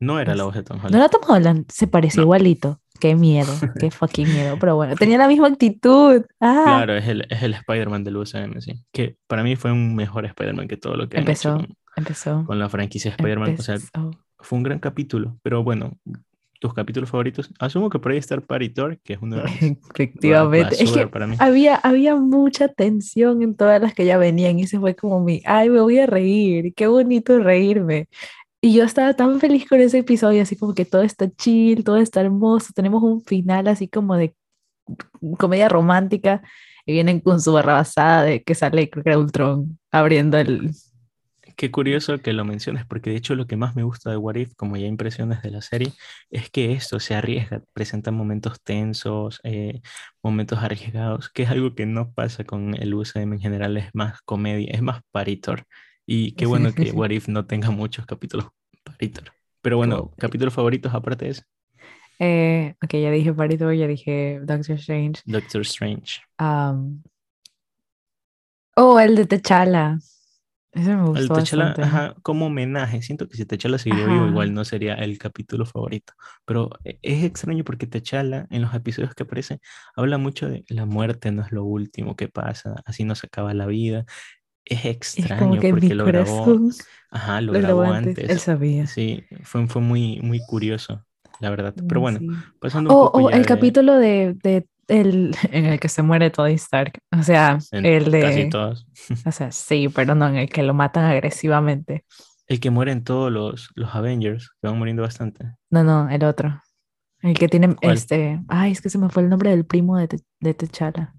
No 0.00 0.18
era 0.20 0.34
la 0.34 0.44
voz 0.44 0.54
de 0.54 0.62
Tom 0.62 0.76
No 0.78 0.82
Holland. 0.84 0.96
era 0.96 1.08
Tom 1.08 1.22
Holland, 1.26 1.66
se 1.70 1.86
parecía 1.86 2.18
No. 2.20 2.24
igualito. 2.24 2.80
Qué 3.00 3.14
miedo, 3.16 3.52
qué 3.80 3.90
fucking 3.90 4.28
miedo. 4.28 4.56
Pero 4.60 4.76
bueno, 4.76 4.94
tenía 4.96 5.18
la 5.18 5.28
misma 5.28 5.48
actitud. 5.48 6.24
Ah, 6.40 6.62
Claro, 6.66 6.94
es 6.96 7.08
el, 7.08 7.26
es 7.30 7.42
el 7.42 7.54
Spider-Man 7.54 8.04
del 8.04 8.16
UCM, 8.16 8.60
sí. 8.60 8.84
Que 8.92 9.16
para 9.26 9.42
mí 9.42 9.56
fue 9.56 9.72
un 9.72 9.94
mejor 9.96 10.24
Spider-Man 10.26 10.68
que 10.68 10.76
todo 10.76 10.96
lo 10.96 11.08
que 11.08 11.16
han 11.18 11.22
hecho 11.28 11.54
empezó, 11.54 11.56
con, 11.56 11.76
empezó. 11.96 12.44
con 12.46 12.58
la 12.58 12.68
franquicia 12.68 13.10
Spider-Man. 13.12 13.56
O 13.58 13.62
sea, 13.62 13.78
fue 14.38 14.56
un 14.58 14.62
gran 14.62 14.78
capítulo. 14.78 15.38
Pero 15.42 15.64
bueno, 15.64 15.98
tus 16.64 16.72
capítulos 16.72 17.10
favoritos. 17.10 17.50
Asumo 17.58 17.90
que 17.90 17.98
por 17.98 18.10
ahí 18.10 18.16
está 18.16 18.40
Paritor, 18.40 18.98
que 19.00 19.12
es 19.12 19.18
uno 19.20 19.36
de 19.36 19.42
mis 19.42 19.62
Efectivamente. 19.90 20.82
Es 20.82 20.92
que 20.92 21.06
para 21.06 21.26
mí. 21.26 21.36
había, 21.38 21.74
había 21.74 22.16
mucha 22.16 22.68
tensión 22.68 23.42
en 23.42 23.54
todas 23.54 23.82
las 23.82 23.92
que 23.92 24.06
ya 24.06 24.16
venían 24.16 24.58
y 24.58 24.66
se 24.66 24.80
fue 24.80 24.96
como 24.96 25.22
mi, 25.22 25.42
ay, 25.44 25.68
me 25.68 25.82
voy 25.82 25.98
a 25.98 26.06
reír, 26.06 26.72
qué 26.74 26.86
bonito 26.86 27.38
reírme. 27.38 28.08
Y 28.62 28.72
yo 28.72 28.84
estaba 28.84 29.12
tan 29.12 29.40
feliz 29.40 29.68
con 29.68 29.78
ese 29.78 29.98
episodio, 29.98 30.40
así 30.40 30.56
como 30.56 30.72
que 30.72 30.86
todo 30.86 31.02
está 31.02 31.28
chill, 31.28 31.84
todo 31.84 31.98
está 31.98 32.22
hermoso, 32.22 32.72
tenemos 32.74 33.02
un 33.02 33.20
final 33.20 33.68
así 33.68 33.86
como 33.86 34.16
de 34.16 34.34
comedia 35.36 35.68
romántica 35.68 36.40
y 36.86 36.94
vienen 36.94 37.20
con 37.20 37.42
su 37.42 37.52
barrabasada 37.52 38.22
de 38.22 38.42
que 38.42 38.54
sale, 38.54 38.88
creo 38.88 39.04
que 39.04 39.10
era 39.10 39.18
Ultron, 39.18 39.78
abriendo 39.90 40.38
el... 40.38 40.70
Qué 41.56 41.70
curioso 41.70 42.18
que 42.18 42.32
lo 42.32 42.44
menciones, 42.44 42.84
porque 42.86 43.10
de 43.10 43.16
hecho 43.16 43.34
lo 43.34 43.46
que 43.46 43.56
más 43.56 43.76
me 43.76 43.84
gusta 43.84 44.10
de 44.10 44.16
What 44.16 44.34
If, 44.36 44.54
como 44.56 44.76
ya 44.76 44.86
impresiones 44.86 45.42
de 45.42 45.50
la 45.50 45.62
serie, 45.62 45.92
es 46.30 46.50
que 46.50 46.72
esto 46.72 46.98
se 46.98 47.14
arriesga, 47.14 47.62
presenta 47.72 48.10
momentos 48.10 48.60
tensos, 48.62 49.40
eh, 49.44 49.80
momentos 50.22 50.58
arriesgados, 50.58 51.30
que 51.30 51.44
es 51.44 51.50
algo 51.50 51.74
que 51.74 51.86
no 51.86 52.12
pasa 52.12 52.44
con 52.44 52.74
el 52.74 52.94
UCM 52.94 53.34
en 53.34 53.40
general, 53.40 53.76
es 53.76 53.90
más 53.94 54.20
comedia, 54.22 54.70
es 54.72 54.82
más 54.82 55.02
paritor. 55.12 55.64
Y 56.06 56.32
qué 56.32 56.46
bueno 56.46 56.72
que 56.72 56.90
What 56.90 57.10
If 57.10 57.28
no 57.28 57.46
tenga 57.46 57.70
muchos 57.70 58.04
capítulos 58.06 58.48
paritor. 58.82 59.32
Pero 59.62 59.76
bueno, 59.78 60.10
capítulos 60.18 60.52
favoritos 60.52 60.92
aparte 60.92 61.28
es 61.28 61.46
Eh, 62.18 62.74
ok, 62.82 62.92
ya 62.92 63.10
dije 63.10 63.32
Parito, 63.32 63.72
ya 63.72 63.86
dije 63.86 64.40
Doctor 64.42 64.76
Strange. 64.76 65.22
Doctor 65.24 65.62
Strange. 65.62 66.20
Am, 66.36 67.02
oh, 68.76 69.00
el 69.00 69.14
de 69.14 69.26
T'Challa. 69.26 69.98
Ese 70.74 70.94
me 70.96 71.04
gustó 71.08 71.34
bastante. 71.36 71.82
ajá, 71.82 72.14
como 72.22 72.46
homenaje, 72.46 73.02
siento 73.02 73.28
que 73.28 73.36
si 73.36 73.44
T'Challa 73.46 73.78
siguió 73.78 74.06
vivo, 74.08 74.26
igual 74.26 74.52
no 74.54 74.64
sería 74.64 74.94
el 74.94 75.18
capítulo 75.18 75.66
favorito. 75.66 76.14
Pero 76.44 76.70
e- 76.84 76.98
es 77.02 77.24
extraño 77.24 77.64
porque 77.64 77.86
T'Challa, 77.86 78.46
en 78.50 78.62
los 78.62 78.74
episodios 78.74 79.14
que 79.14 79.22
aparece, 79.24 79.60
habla 79.96 80.18
mucho 80.18 80.48
de 80.48 80.64
la 80.68 80.86
muerte 80.86 81.30
no 81.32 81.42
es 81.42 81.52
lo 81.52 81.64
último 81.64 82.16
que 82.16 82.28
pasa, 82.28 82.74
así 82.86 83.04
no 83.04 83.14
se 83.14 83.26
acaba 83.28 83.54
la 83.54 83.66
vida. 83.66 84.04
Es 84.64 84.84
Es 85.14 85.32
extraño 85.32 85.58
que 85.58 85.68
porque 85.68 85.94
lo 85.94 86.06
grabó, 86.06 86.64
ajá, 87.10 87.40
lo 87.40 87.52
lo 87.52 87.60
grabó 87.60 87.82
grabó 87.82 87.92
antes. 87.92 88.20
Él 88.26 88.38
antes. 88.38 88.40
sabía. 88.40 88.86
Sí, 88.86 89.26
fue, 89.44 89.66
fue 89.68 89.82
muy, 89.82 90.20
muy 90.22 90.44
curioso, 90.44 91.06
la 91.40 91.50
verdad. 91.50 91.76
Pero 91.88 92.00
Mm, 92.00 92.02
bueno, 92.02 92.24
sí. 92.26 92.44
pasando 92.60 92.90
un 92.90 92.96
Oh, 92.96 92.98
poco 92.98 93.20
oh, 93.22 93.30
ya 93.30 93.30
el 93.30 93.46
de 93.46 93.46
capítulo 93.46 93.94
de, 93.96 94.34
de 94.42 94.66
el, 94.88 95.34
en 95.50 95.66
el 95.66 95.80
que 95.80 95.88
se 95.88 96.02
muere 96.02 96.30
Tony 96.30 96.54
Stark. 96.54 96.98
O 97.18 97.22
sea, 97.22 97.58
en 97.72 97.86
el 97.86 98.04
casi 98.20 98.44
de. 98.44 98.46
todos. 98.50 98.86
O 99.26 99.32
sea, 99.32 99.50
sí, 99.52 99.88
pero 99.88 100.14
no, 100.14 100.28
en 100.28 100.36
el 100.36 100.48
que 100.48 100.62
lo 100.62 100.74
matan 100.74 101.04
agresivamente. 101.04 102.04
El 102.46 102.60
que 102.60 102.70
muere 102.70 102.92
en 102.92 103.04
todos 103.04 103.32
los, 103.32 103.70
los 103.74 103.94
Avengers, 103.94 104.50
que 104.60 104.68
van 104.68 104.78
muriendo 104.78 105.02
bastante. 105.02 105.44
No, 105.70 105.82
no, 105.82 106.08
el 106.10 106.22
otro. 106.24 106.60
El 107.22 107.38
que 107.38 107.48
tiene 107.48 107.74
¿Cuál? 107.74 107.94
este. 107.94 108.40
Ay, 108.48 108.72
es 108.72 108.80
que 108.82 108.90
se 108.90 108.98
me 108.98 109.08
fue 109.08 109.22
el 109.22 109.30
nombre 109.30 109.50
del 109.50 109.64
primo 109.64 109.96
de, 109.96 110.08
Te- 110.08 110.18
de 110.40 110.54
T'Challa. 110.54 111.14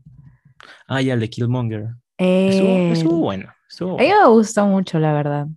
Ah, 0.88 1.02
ya, 1.02 1.14
el 1.16 1.20
de 1.20 1.30
Killmonger. 1.30 1.88
Estuvo, 2.18 2.70
estuvo 2.94 3.16
Él. 3.16 3.22
bueno. 3.22 3.54
Estuvo 3.70 4.00
A 4.00 4.02
mí 4.04 4.08
me 4.08 4.28
gustó 4.30 4.68
mucho, 4.68 5.00
la 5.00 5.14
verdad. 5.14 5.48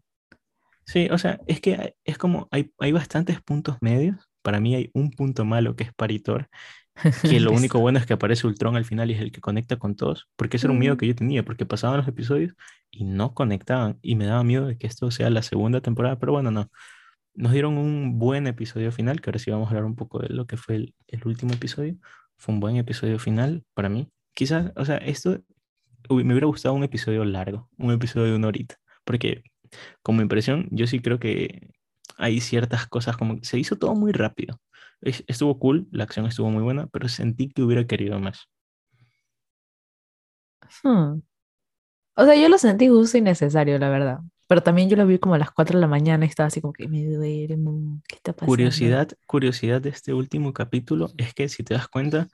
Sí, 0.87 1.09
o 1.11 1.19
sea, 1.19 1.39
es 1.47 1.61
que 1.61 1.95
es 2.05 2.17
como 2.17 2.49
hay, 2.51 2.73
hay 2.79 2.93
bastantes 2.93 3.41
puntos 3.43 3.77
medios. 3.83 4.17
Para 4.43 4.59
mí 4.61 4.75
hay 4.75 4.91
un 4.95 5.11
punto 5.11 5.45
malo 5.45 5.77
que 5.77 5.85
es 5.85 5.93
Paritor, 5.95 6.49
que 7.23 7.41
lo 7.41 7.53
único 7.53 7.79
bueno 7.81 7.99
es 7.99 8.07
que 8.07 8.15
aparece 8.15 8.47
Ultron 8.47 8.77
al 8.77 8.85
final 8.85 9.11
y 9.11 9.15
es 9.15 9.21
el 9.21 9.33
que 9.33 9.41
conecta 9.41 9.77
con 9.77 9.97
todos, 9.97 10.29
porque 10.37 10.57
ese 10.57 10.67
era 10.67 10.73
un 10.73 10.79
miedo 10.79 10.97
que 10.97 11.07
yo 11.07 11.15
tenía, 11.15 11.45
porque 11.45 11.67
pasaban 11.67 11.99
los 11.99 12.09
episodios 12.09 12.55
y 12.91 13.05
no 13.05 13.35
conectaban 13.35 13.99
y 14.03 14.17
me 14.17 14.27
daba 14.27 14.45
miedo 14.45 14.67
de 14.67 14.79
que 14.79 14.87
esto 14.87 15.11
sea 15.11 15.31
la 15.31 15.43
segunda 15.43 15.81
temporada, 15.81 16.19
pero 16.19 16.33
bueno, 16.33 16.51
no. 16.51 16.71
Nos 17.35 17.53
dieron 17.53 17.79
un 17.79 18.19
buen 18.19 18.47
episodio 18.49 18.91
final, 18.91 19.21
que 19.21 19.31
ahora 19.31 19.39
sí 19.39 19.51
vamos 19.51 19.67
a 19.67 19.71
hablar 19.71 19.85
un 19.85 19.95
poco 19.95 20.19
de 20.19 20.29
lo 20.29 20.47
que 20.47 20.57
fue 20.57 20.75
el, 20.75 20.95
el 21.07 21.25
último 21.25 21.55
episodio. 21.55 21.97
Fue 22.37 22.53
un 22.53 22.61
buen 22.61 22.77
episodio 22.77 23.19
final 23.21 23.65
para 23.75 23.89
mí. 23.89 24.11
Quizás, 24.35 24.73
o 24.75 24.85
sea, 24.85 24.97
esto 24.97 25.41
uy, 26.09 26.25
me 26.25 26.35
hubiera 26.35 26.47
gustado 26.47 26.75
un 26.75 26.85
episodio 26.85 27.25
largo, 27.25 27.69
un 27.79 27.93
episodio 27.93 28.27
de 28.27 28.37
una 28.37 28.49
horita, 28.49 28.77
porque 29.05 29.43
como 30.03 30.23
impresión, 30.23 30.69
yo 30.71 30.87
sí 30.87 31.01
creo 31.01 31.19
que 31.19 31.71
hay 32.17 32.41
ciertas 32.41 32.87
cosas 32.87 33.17
como 33.17 33.39
se 33.43 33.59
hizo 33.59 33.77
todo 33.77 33.95
muy 33.95 34.13
rápido. 34.13 34.61
Es- 35.01 35.25
Estuvo 35.27 35.59
cool, 35.59 35.89
la 35.93 36.05
acción 36.05 36.27
estuvo 36.27 36.51
muy 36.51 36.63
buena, 36.63 36.87
pero 36.89 37.09
sentí 37.09 37.49
que 37.51 37.63
hubiera 37.63 37.87
querido 37.87 38.19
más. 38.21 38.49
Hmm. 40.83 41.21
O 42.17 42.25
sea, 42.25 42.35
yo 42.35 42.49
lo 42.49 42.59
sentí 42.59 42.89
justo 42.89 43.19
y 43.19 43.21
necesario, 43.21 43.79
la 43.79 43.91
verdad. 43.91 44.19
Pero 44.49 44.63
también 44.63 44.89
yo 44.89 44.97
lo 44.97 45.07
vi 45.07 45.19
como 45.19 45.35
a 45.35 45.39
las 45.39 45.51
4 45.51 45.77
de 45.79 45.83
la 45.83 45.87
mañana 45.87 46.25
y 46.25 46.29
estaba 46.29 46.49
así 46.49 46.61
como 46.61 46.73
que 46.73 46.89
me 46.89 47.05
duermo. 47.05 48.01
¿Qué 48.09 48.17
está 48.17 48.33
pasando? 48.33 48.51
Curiosidad, 48.51 49.09
curiosidad 49.27 49.81
de 49.81 49.91
este 49.91 50.13
último 50.15 50.53
capítulo 50.53 51.11
es 51.17 51.35
que 51.35 51.49
si 51.49 51.63
te 51.63 51.75
das 51.75 51.87
cuenta, 51.89 52.29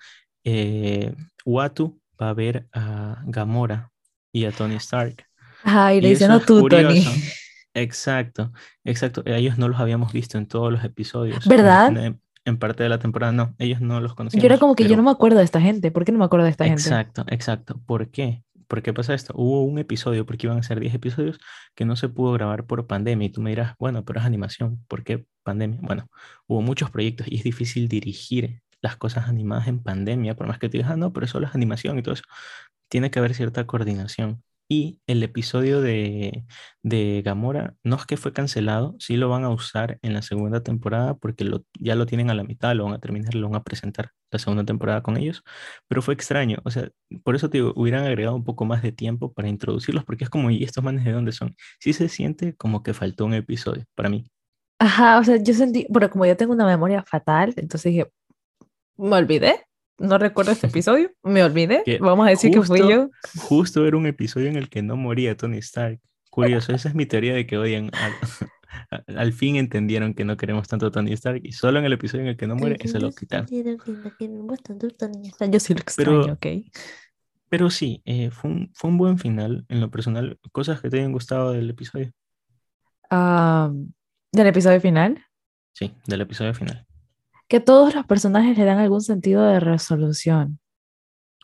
eh, 0.45 1.15
Watu 1.45 2.01
va 2.21 2.31
a 2.31 2.35
ver 2.35 2.69
a 2.73 3.23
Gamora 3.27 3.91
y 4.33 4.45
a 4.45 4.53
Tony 4.53 4.77
Stark. 4.77 5.27
Ay, 5.65 6.01
le 6.01 6.09
Y 6.09 6.11
dicen, 6.13 6.31
eso 6.31 6.39
no 6.41 6.45
tú, 6.47 6.69
Tony. 6.69 6.85
curioso. 6.85 7.11
Exacto, 7.77 8.53
exacto. 8.85 9.25
A 9.27 9.31
ellos 9.37 9.59
no 9.59 9.67
los 9.69 9.81
habíamos 9.81 10.13
visto 10.13 10.39
en 10.39 10.47
todos 10.47 10.73
los 10.73 10.85
episodios. 10.85 11.45
¿Verdad? 11.49 12.15
En, 12.45 12.59
parte 12.59 12.83
de 12.83 12.89
la 12.89 12.99
temporada, 12.99 13.33
no, 13.33 13.55
ellos 13.59 13.81
no 13.81 14.01
los 14.01 14.15
conocíamos. 14.15 14.43
Yo 14.43 14.47
era 14.47 14.59
como 14.59 14.75
que 14.75 14.87
yo 14.87 14.97
no 14.97 15.03
me 15.03 15.11
acuerdo 15.11 15.39
de 15.39 15.45
esta 15.45 15.61
gente. 15.61 15.91
¿Por 15.91 16.05
qué 16.05 16.13
no 16.13 16.19
me 16.19 16.25
acuerdo 16.25 16.45
de 16.45 16.51
esta 16.51 16.65
gente? 16.65 16.83
Exacto, 16.83 17.25
exacto. 17.29 17.81
¿Por 17.87 18.11
qué? 18.11 18.43
¿Por 18.67 18.83
qué 18.83 18.93
pasa 18.93 19.15
esto? 19.15 19.33
Hubo 19.37 19.63
un 19.65 19.79
episodio, 19.79 20.27
porque 20.27 20.47
iban 20.47 20.59
a 20.59 20.63
ser 20.63 20.81
10 20.81 20.95
episodios, 20.95 21.39
que 21.75 21.85
no 21.85 21.97
se 21.97 22.09
pudo 22.09 22.33
grabar 22.33 22.65
por 22.65 22.87
pandemia. 22.87 23.27
Y 23.27 23.31
tú 23.31 23.41
me 23.41 23.51
dirás, 23.51 23.75
bueno, 23.79 24.05
pero 24.05 24.21
es 24.21 24.27
animación. 24.27 24.85
¿Por 24.89 25.05
qué 25.05 25.27
pandemia? 25.43 25.79
Bueno, 25.83 26.09
hubo 26.47 26.63
muchos 26.63 26.91
proyectos 26.91 27.27
y 27.29 27.37
es 27.37 27.45
difícil 27.45 27.89
dirigir 27.89 28.63
las 28.85 28.97
cosas 28.97 29.29
animadas 29.29 29.67
en 29.67 29.83
pandemia, 29.83 30.37
por 30.37 30.47
más 30.47 30.59
que 30.59 30.69
te 30.69 30.77
digas, 30.79 30.93
ah, 30.93 30.97
no, 30.97 31.13
pero 31.13 31.25
eso 31.25 31.41
es 31.41 31.55
animación 31.55 31.99
y 31.99 32.03
todo 32.03 32.15
eso. 32.15 32.25
tiene 32.89 33.11
que 33.11 33.19
haber 33.19 33.35
cierta 33.35 33.67
coordinación. 33.67 34.43
Y 34.69 35.01
el 35.07 35.23
episodio 35.23 35.83
de, 35.83 36.45
de 36.83 37.23
Gamora 37.23 37.75
no 37.83 37.97
es 37.97 38.07
que 38.07 38.17
fue 38.17 38.33
cancelado, 38.33 38.97
sí 38.99 39.17
lo 39.17 39.29
van 39.29 39.45
a 39.45 39.51
usar 39.51 39.99
en 40.01 40.15
la 40.15 40.23
segunda 40.23 40.63
temporada 40.63 41.15
porque 41.15 41.45
lo, 41.45 41.65
ya 41.79 41.95
lo 41.95 42.07
tienen 42.07 42.31
a 42.31 42.35
la 42.35 42.45
mitad, 42.45 42.75
lo 42.75 42.85
van 42.85 42.95
a 42.95 42.99
terminar, 42.99 43.35
lo 43.35 43.49
van 43.49 43.61
a 43.61 43.63
presentar 43.63 44.13
la 44.31 44.39
segunda 44.39 44.65
temporada 44.65 45.03
con 45.03 45.19
ellos, 45.19 45.43
pero 45.87 46.01
fue 46.01 46.15
extraño, 46.15 46.59
o 46.65 46.71
sea, 46.71 46.89
por 47.23 47.37
eso 47.37 47.51
te 47.51 47.59
digo, 47.59 47.73
hubieran 47.77 48.05
agregado 48.05 48.35
un 48.37 48.45
poco 48.45 48.65
más 48.65 48.83
de 48.83 48.93
tiempo 48.93 49.33
para 49.33 49.49
introducirlos 49.49 50.05
porque 50.05 50.25
es 50.25 50.31
como, 50.31 50.51
¿y 50.51 50.65
estos 50.65 50.83
manes 50.83 51.05
de 51.05 51.13
dónde 51.13 51.33
son? 51.33 51.55
Sí 51.79 51.93
se 51.93 52.09
siente 52.09 52.55
como 52.57 52.83
que 52.83 52.95
faltó 52.95 53.27
un 53.27 53.35
episodio 53.35 53.85
para 53.95 54.09
mí. 54.09 54.25
Ajá, 54.79 55.19
o 55.19 55.25
sea, 55.25 55.37
yo 55.37 55.55
sentí, 55.55 55.87
bueno, 55.91 56.11
como 56.11 56.27
yo 56.27 56.37
tengo 56.37 56.53
una 56.53 56.67
memoria 56.67 57.03
fatal, 57.03 57.53
entonces 57.57 57.93
dije, 57.93 58.11
me 58.97 59.17
olvidé, 59.17 59.67
no 59.99 60.19
recuerdo 60.19 60.53
este 60.53 60.67
episodio, 60.67 61.11
me 61.23 61.43
olvidé, 61.45 61.83
Que 61.85 61.99
vamos 61.99 62.27
a 62.27 62.31
decir 62.31 62.51
que 62.51 62.63
fui 62.63 62.81
yo. 62.81 63.11
Justo 63.39 63.87
era 63.87 63.97
un 63.97 64.07
episodio 64.07 64.49
en 64.49 64.57
el 64.57 64.69
que 64.69 64.83
no 64.83 64.97
moría 64.97 65.37
Tony 65.37 65.59
Stark. 65.59 66.01
Curioso, 66.31 66.73
esa 66.73 66.89
es 66.89 66.95
mi 66.95 67.07
teoría 67.07 67.33
de 67.35 67.47
que 67.47 67.57
odian. 67.57 67.91
Al, 67.95 68.13
al 69.17 69.33
fin 69.33 69.57
entendieron 69.57 70.15
que 70.15 70.25
no 70.25 70.37
queremos 70.37 70.67
tanto 70.67 70.87
a 70.87 70.91
Tony 70.91 71.13
Stark 71.13 71.41
y 71.45 71.53
solo 71.53 71.79
en 71.79 71.85
el 71.85 71.93
episodio 71.93 72.23
en 72.25 72.31
el 72.31 72.37
que 72.37 72.47
no 72.49 72.57
muere, 72.57 72.77
ese 72.81 72.99
lo 72.99 73.13
quitaron. 73.13 73.47
Yo 73.47 73.53
sí 75.61 75.75
lo 75.75 75.81
Pero- 75.97 76.23
extraño, 76.23 76.33
¿ok? 76.33 76.47
Pero 77.49 77.71
sí, 77.71 78.03
eh, 78.05 78.31
fue 78.33 78.51
un, 78.51 78.71
fue 78.75 78.91
un 78.91 78.99
buen 78.99 79.19
final 79.19 79.65
en 79.69 79.81
lo 79.81 79.89
personal. 79.91 80.39
Cosas 80.51 80.81
que 80.81 80.91
te 80.91 80.99
hayan 80.99 81.13
gustado 81.13 81.53
del 81.53 81.71
episodio. 81.71 82.11
Ah, 83.11 83.71
del 84.33 84.47
episodio 84.49 84.81
final, 84.81 85.25
Sí, 85.73 85.93
del 86.07 86.21
episodio 86.23 86.55
final. 86.55 86.85
Que 87.55 87.61
todos 87.61 87.95
los 87.95 88.07
personajes 88.07 88.59
le 88.59 88.65
dan 88.65 88.79
algún 88.79 89.01
sentido 89.03 89.45
de 89.45 89.61
resolución. 89.61 90.59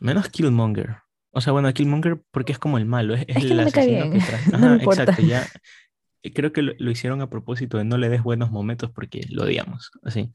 Menos 0.01 0.29
Killmonger. 0.29 0.97
O 1.31 1.41
sea, 1.41 1.53
bueno, 1.53 1.71
Killmonger 1.73 2.21
porque 2.31 2.51
es 2.51 2.59
como 2.59 2.77
el 2.77 2.85
malo, 2.85 3.13
es, 3.13 3.21
es 3.27 3.37
Es 3.37 3.45
que 3.45 3.51
el 3.51 3.57
no 3.57 3.63
me 3.63 3.71
cae 3.71 3.83
asesino 3.83 4.09
bien, 4.09 4.11
que 4.11 4.27
trae. 4.27 4.41
no 4.51 4.57
Ajá, 4.57 4.69
me 4.69 4.75
importa. 4.77 5.03
exacto, 5.03 5.21
ya. 5.23 5.47
Creo 6.35 6.51
que 6.53 6.61
lo, 6.61 6.73
lo 6.77 6.91
hicieron 6.91 7.21
a 7.21 7.29
propósito 7.29 7.77
de 7.77 7.85
no 7.85 7.97
le 7.97 8.09
des 8.09 8.23
buenos 8.23 8.51
momentos 8.51 8.91
porque 8.91 9.25
lo 9.29 9.43
odiamos, 9.43 9.91
así. 10.03 10.33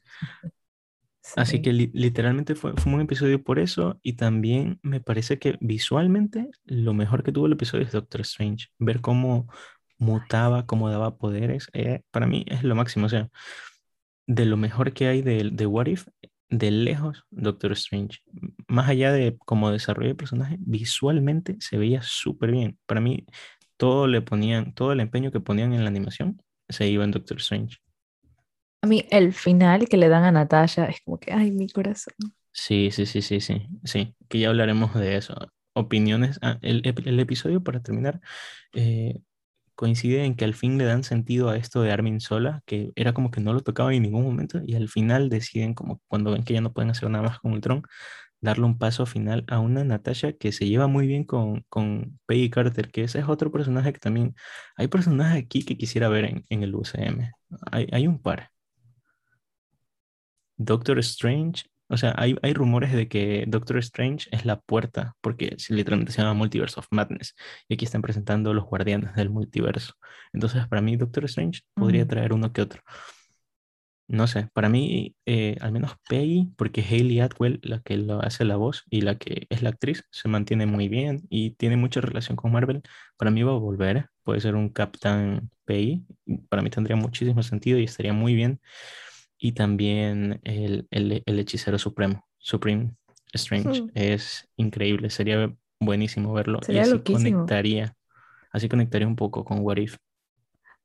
Así 1.34 1.56
Sí. 1.56 1.62
que 1.62 1.72
li- 1.72 1.90
literalmente 1.92 2.54
fue, 2.54 2.72
fue 2.76 2.92
un 2.94 3.00
episodio 3.00 3.42
por 3.42 3.58
eso 3.58 3.98
y 4.02 4.12
también 4.14 4.78
me 4.82 5.00
parece 5.00 5.38
que 5.38 5.56
visualmente 5.60 6.50
lo 6.64 6.94
mejor 6.94 7.22
que 7.24 7.32
tuvo 7.32 7.46
el 7.46 7.52
episodio 7.54 7.84
es 7.84 7.92
Doctor 7.92 8.20
Strange. 8.22 8.68
Ver 8.78 9.00
cómo 9.00 9.48
mutaba, 9.98 10.66
cómo 10.66 10.88
daba 10.90 11.18
poderes, 11.18 11.68
eh, 11.72 12.02
para 12.12 12.26
mí 12.26 12.44
es 12.48 12.62
lo 12.62 12.74
máximo. 12.76 13.06
O 13.06 13.08
sea, 13.08 13.28
de 14.26 14.44
lo 14.46 14.56
mejor 14.56 14.92
que 14.92 15.08
hay 15.08 15.22
de, 15.22 15.50
de 15.52 15.66
What 15.66 15.86
If, 15.86 16.08
de 16.50 16.70
lejos, 16.70 17.24
Doctor 17.30 17.72
Strange. 17.72 18.20
Más 18.68 18.88
allá 18.88 19.12
de 19.12 19.36
como 19.46 19.70
desarrollo 19.70 20.08
de 20.10 20.14
personaje, 20.14 20.56
visualmente 20.60 21.56
se 21.60 21.78
veía 21.78 22.02
súper 22.02 22.52
bien. 22.52 22.78
Para 22.86 23.00
mí, 23.00 23.26
todo 23.76 24.06
le 24.06 24.22
ponían, 24.22 24.74
todo 24.74 24.92
el 24.92 25.00
empeño 25.00 25.32
que 25.32 25.40
ponían 25.40 25.72
en 25.72 25.82
la 25.84 25.88
animación 25.90 26.42
se 26.68 26.88
iba 26.88 27.04
en 27.04 27.12
Doctor 27.12 27.38
Strange. 27.38 27.78
A 28.82 28.86
mí 28.86 29.04
el 29.10 29.34
final 29.34 29.86
que 29.88 29.98
le 29.98 30.08
dan 30.08 30.24
a 30.24 30.32
Natasha 30.32 30.86
es 30.86 31.00
como 31.02 31.18
que, 31.20 31.30
ay, 31.32 31.50
mi 31.50 31.68
corazón. 31.68 32.14
Sí, 32.52 32.90
sí, 32.90 33.04
sí, 33.06 33.20
sí, 33.22 33.40
sí, 33.40 33.68
sí, 33.84 34.16
que 34.28 34.38
ya 34.40 34.48
hablaremos 34.48 34.94
de 34.94 35.16
eso. 35.16 35.34
Opiniones. 35.74 36.38
ah, 36.42 36.58
el, 36.62 36.82
el 37.04 37.20
episodio, 37.20 37.62
para 37.62 37.82
terminar, 37.82 38.20
eh, 38.74 39.20
coincide 39.76 40.24
en 40.24 40.34
que 40.36 40.44
al 40.44 40.54
fin 40.54 40.78
le 40.78 40.84
dan 40.84 41.04
sentido 41.04 41.50
a 41.50 41.56
esto 41.56 41.82
de 41.82 41.92
Armin 41.92 42.20
Sola, 42.20 42.62
que 42.66 42.92
era 42.96 43.14
como 43.14 43.30
que 43.30 43.40
no 43.40 43.52
lo 43.52 43.60
tocaba 43.62 43.94
en 43.94 44.02
ningún 44.02 44.24
momento, 44.24 44.60
y 44.64 44.74
al 44.74 44.88
final 44.88 45.28
deciden, 45.30 45.74
como 45.74 46.00
cuando 46.08 46.32
ven 46.32 46.44
que 46.44 46.54
ya 46.54 46.60
no 46.60 46.72
pueden 46.72 46.90
hacer 46.90 47.10
nada 47.10 47.24
más 47.24 47.40
con 47.40 47.52
Ultron, 47.52 47.82
darle 48.40 48.64
un 48.66 48.78
paso 48.78 49.06
final 49.06 49.44
a 49.48 49.60
una 49.60 49.84
Natasha 49.84 50.32
que 50.32 50.52
se 50.52 50.66
lleva 50.66 50.86
muy 50.86 51.06
bien 51.06 51.24
con, 51.24 51.64
con 51.68 52.18
Peggy 52.26 52.50
Carter, 52.50 52.90
que 52.90 53.04
ese 53.04 53.20
es 53.20 53.28
otro 53.28 53.52
personaje 53.52 53.92
que 53.92 54.00
también. 54.00 54.34
Hay 54.76 54.88
personajes 54.88 55.42
aquí 55.44 55.64
que 55.64 55.76
quisiera 55.76 56.08
ver 56.08 56.24
en, 56.26 56.44
en 56.48 56.62
el 56.62 56.74
UCM. 56.74 57.32
Hay, 57.72 57.88
hay 57.92 58.06
un 58.06 58.20
par. 58.20 58.50
Doctor 60.58 60.98
Strange, 61.00 61.64
o 61.88 61.96
sea, 61.96 62.14
hay, 62.16 62.36
hay 62.42 62.52
rumores 62.54 62.92
de 62.92 63.08
que 63.08 63.44
Doctor 63.46 63.78
Strange 63.78 64.28
es 64.32 64.44
la 64.44 64.60
puerta, 64.60 65.14
porque 65.20 65.56
literalmente 65.68 66.12
se 66.12 66.22
llama 66.22 66.34
Multiverse 66.34 66.80
of 66.80 66.86
Madness, 66.90 67.34
y 67.68 67.74
aquí 67.74 67.84
están 67.84 68.02
presentando 68.02 68.54
los 68.54 68.64
guardianes 68.64 69.14
del 69.14 69.30
multiverso. 69.30 69.94
Entonces, 70.32 70.66
para 70.68 70.82
mí, 70.82 70.96
Doctor 70.96 71.24
Strange 71.26 71.62
podría 71.74 72.06
traer 72.06 72.32
uno 72.32 72.52
que 72.52 72.62
otro. 72.62 72.82
No 74.08 74.28
sé, 74.28 74.48
para 74.52 74.68
mí, 74.68 75.16
eh, 75.26 75.56
al 75.60 75.72
menos 75.72 75.96
Peggy, 76.08 76.52
porque 76.56 76.80
Hayley 76.80 77.18
Atwell, 77.20 77.58
la 77.62 77.80
que 77.82 77.96
lo 77.96 78.22
hace 78.22 78.44
la 78.44 78.54
voz 78.54 78.84
y 78.88 79.00
la 79.00 79.18
que 79.18 79.48
es 79.50 79.62
la 79.62 79.70
actriz, 79.70 80.04
se 80.10 80.28
mantiene 80.28 80.64
muy 80.66 80.88
bien 80.88 81.22
y 81.28 81.50
tiene 81.52 81.76
mucha 81.76 82.00
relación 82.00 82.36
con 82.36 82.52
Marvel. 82.52 82.82
Para 83.16 83.32
mí 83.32 83.42
va 83.42 83.50
a 83.52 83.56
volver, 83.58 84.08
puede 84.22 84.40
ser 84.40 84.54
un 84.54 84.68
Capitán 84.68 85.50
Peggy, 85.64 86.06
para 86.48 86.62
mí 86.62 86.70
tendría 86.70 86.94
muchísimo 86.94 87.42
sentido 87.42 87.80
y 87.80 87.84
estaría 87.84 88.12
muy 88.12 88.36
bien 88.36 88.60
y 89.38 89.52
también 89.52 90.40
el, 90.44 90.86
el- 90.90 91.22
el 91.26 91.38
hechicero 91.38 91.78
supremo, 91.78 92.26
Supreme 92.38 92.94
Strange. 93.34 93.82
Hmm. 93.82 93.90
Es 93.94 94.48
increíble, 94.56 95.10
sería 95.10 95.54
buenísimo 95.80 96.32
verlo 96.34 96.64
y 96.68 96.78
así 96.78 96.86
loquísimo. 96.86 97.02
conectaría, 97.02 97.96
así 98.52 98.68
conectaría 98.68 99.08
un 99.08 99.16
poco 99.16 99.44
con 99.44 99.60
What 99.60 99.78
If. 99.78 99.96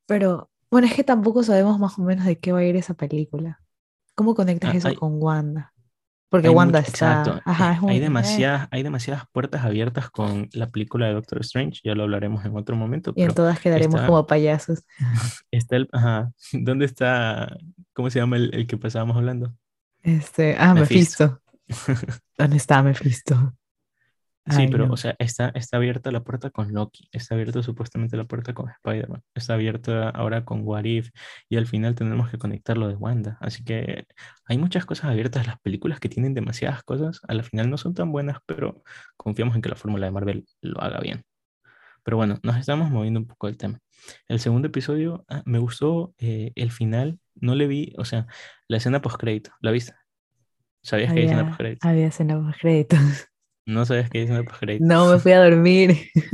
Pero 0.06 0.50
bueno, 0.70 0.88
es 0.88 0.94
que 0.96 1.04
tampoco 1.04 1.44
sabemos 1.44 1.80
más 1.80 1.98
o 2.00 2.04
menos 2.04 2.26
de 2.26 2.40
qué 2.40 2.52
va 2.52 2.60
a 2.60 2.64
ir 2.66 2.76
esa 2.76 2.94
película. 2.94 3.62
¿Cómo 4.16 4.36
conectas 4.36 4.74
Ah, 4.74 4.76
eso 4.76 4.90
hay- 4.90 4.96
con 4.96 5.22
Wanda? 5.22 5.71
Porque 6.32 6.48
Hay 6.48 6.54
Wanda 6.56 6.80
mucho- 6.80 6.92
está. 6.94 7.20
exacto, 7.20 7.42
Ajá, 7.44 7.74
eh, 7.74 7.76
es 7.76 7.90
hay, 7.90 7.98
eh, 7.98 8.00
demasiadas, 8.00 8.68
hay 8.72 8.84
demasiadas 8.84 9.26
puertas 9.34 9.66
abiertas 9.66 10.10
con 10.10 10.48
la 10.54 10.70
película 10.70 11.06
de 11.08 11.14
Doctor 11.14 11.42
Strange, 11.42 11.82
ya 11.84 11.94
lo 11.94 12.04
hablaremos 12.04 12.46
en 12.46 12.56
otro 12.56 12.78
momento, 12.78 13.12
y 13.18 13.24
en 13.24 13.34
todas 13.34 13.60
quedaremos 13.60 13.96
está- 13.96 14.08
como 14.08 14.26
payasos. 14.26 14.86
está 15.52 15.76
el, 15.76 15.90
ajá, 15.92 16.32
¿dónde 16.54 16.86
está, 16.86 17.58
cómo 17.94 18.10
se 18.10 18.20
llama 18.20 18.38
el, 18.38 18.50
el 18.56 18.66
que 18.66 18.78
pasábamos 18.78 19.18
hablando? 19.18 19.54
Este, 20.04 20.56
ah, 20.58 20.74
Mephisto. 20.74 21.42
Mephisto. 21.68 22.22
¿Dónde 22.38 22.56
está 22.58 22.82
Mephisto? 22.82 23.54
Sí, 24.48 24.64
Ay, 24.64 24.68
pero, 24.70 24.88
no. 24.88 24.94
o 24.94 24.98
sea, 24.98 25.16
está, 25.20 25.50
está 25.50 25.78
abierta 25.78 26.12
la 26.12 26.24
puerta 26.24 26.50
con 26.50 26.74
Loki, 26.74 27.08
está 27.12 27.36
abierta 27.36 27.62
supuestamente 27.62 28.18
la 28.18 28.24
puerta 28.26 28.54
con 28.56 28.70
Spider-Man, 28.70 29.22
está 29.36 29.54
abierta 29.54 30.10
ahora 30.10 30.46
con 30.46 30.62
What 30.64 30.86
If, 30.86 31.12
y 31.48 31.58
al 31.58 31.68
final 31.68 31.94
tendremos 31.94 32.30
que 32.32 32.40
conectar 32.40 32.76
lo 32.76 32.88
de 32.88 32.96
Wanda. 32.96 33.38
Así 33.40 33.64
que 33.64 34.06
hay 34.46 34.58
muchas 34.58 34.86
cosas 34.86 35.12
abiertas. 35.12 35.46
Las 35.46 35.60
películas 35.60 36.00
que 36.00 36.10
tienen 36.10 36.34
demasiadas 36.34 36.82
cosas, 36.84 37.22
a 37.28 37.34
la 37.36 37.44
final 37.44 37.70
no 37.70 37.78
son 37.78 37.94
tan 37.94 38.12
buenas, 38.12 38.40
pero 38.48 38.84
confiamos 39.16 39.56
en 39.56 39.62
que 39.62 39.70
la 39.70 39.76
fórmula 39.76 40.08
de 40.08 40.12
Marvel 40.12 40.46
lo 40.62 40.82
haga 40.82 41.00
bien. 41.00 41.24
Pero 42.04 42.18
bueno, 42.18 42.40
nos 42.42 42.58
estamos 42.58 42.90
moviendo 42.90 43.20
un 43.20 43.28
poco 43.28 43.48
del 43.48 43.58
tema. 43.58 43.80
El 44.28 44.40
segundo 44.40 44.68
episodio, 44.70 45.24
ah, 45.30 45.44
me 45.46 45.60
gustó 45.60 46.16
eh, 46.18 46.52
el 46.56 46.72
final, 46.72 47.20
no 47.36 47.54
le 47.56 47.68
vi, 47.68 47.94
o 47.98 48.06
sea, 48.06 48.26
la 48.68 48.78
escena 48.78 49.02
post-crédito, 49.02 49.52
¿la 49.62 49.70
viste? 49.72 49.94
¿Sabías 50.82 51.14
que 51.14 51.20
hay 51.20 51.26
escena 51.26 51.42
Había, 51.42 51.52
post-crédito? 51.52 51.88
había 51.88 52.08
escena 52.08 52.40
post 52.40 52.60
créditos. 52.60 53.00
No 53.72 53.86
sabías 53.86 54.10
que 54.10 54.20
hay 54.20 54.24
escena 54.26 54.44
post-crédito. 54.44 54.86
No, 54.86 55.08
me 55.12 55.20
fui 55.20 55.32
a 55.32 55.44
dormir. 55.44 56.10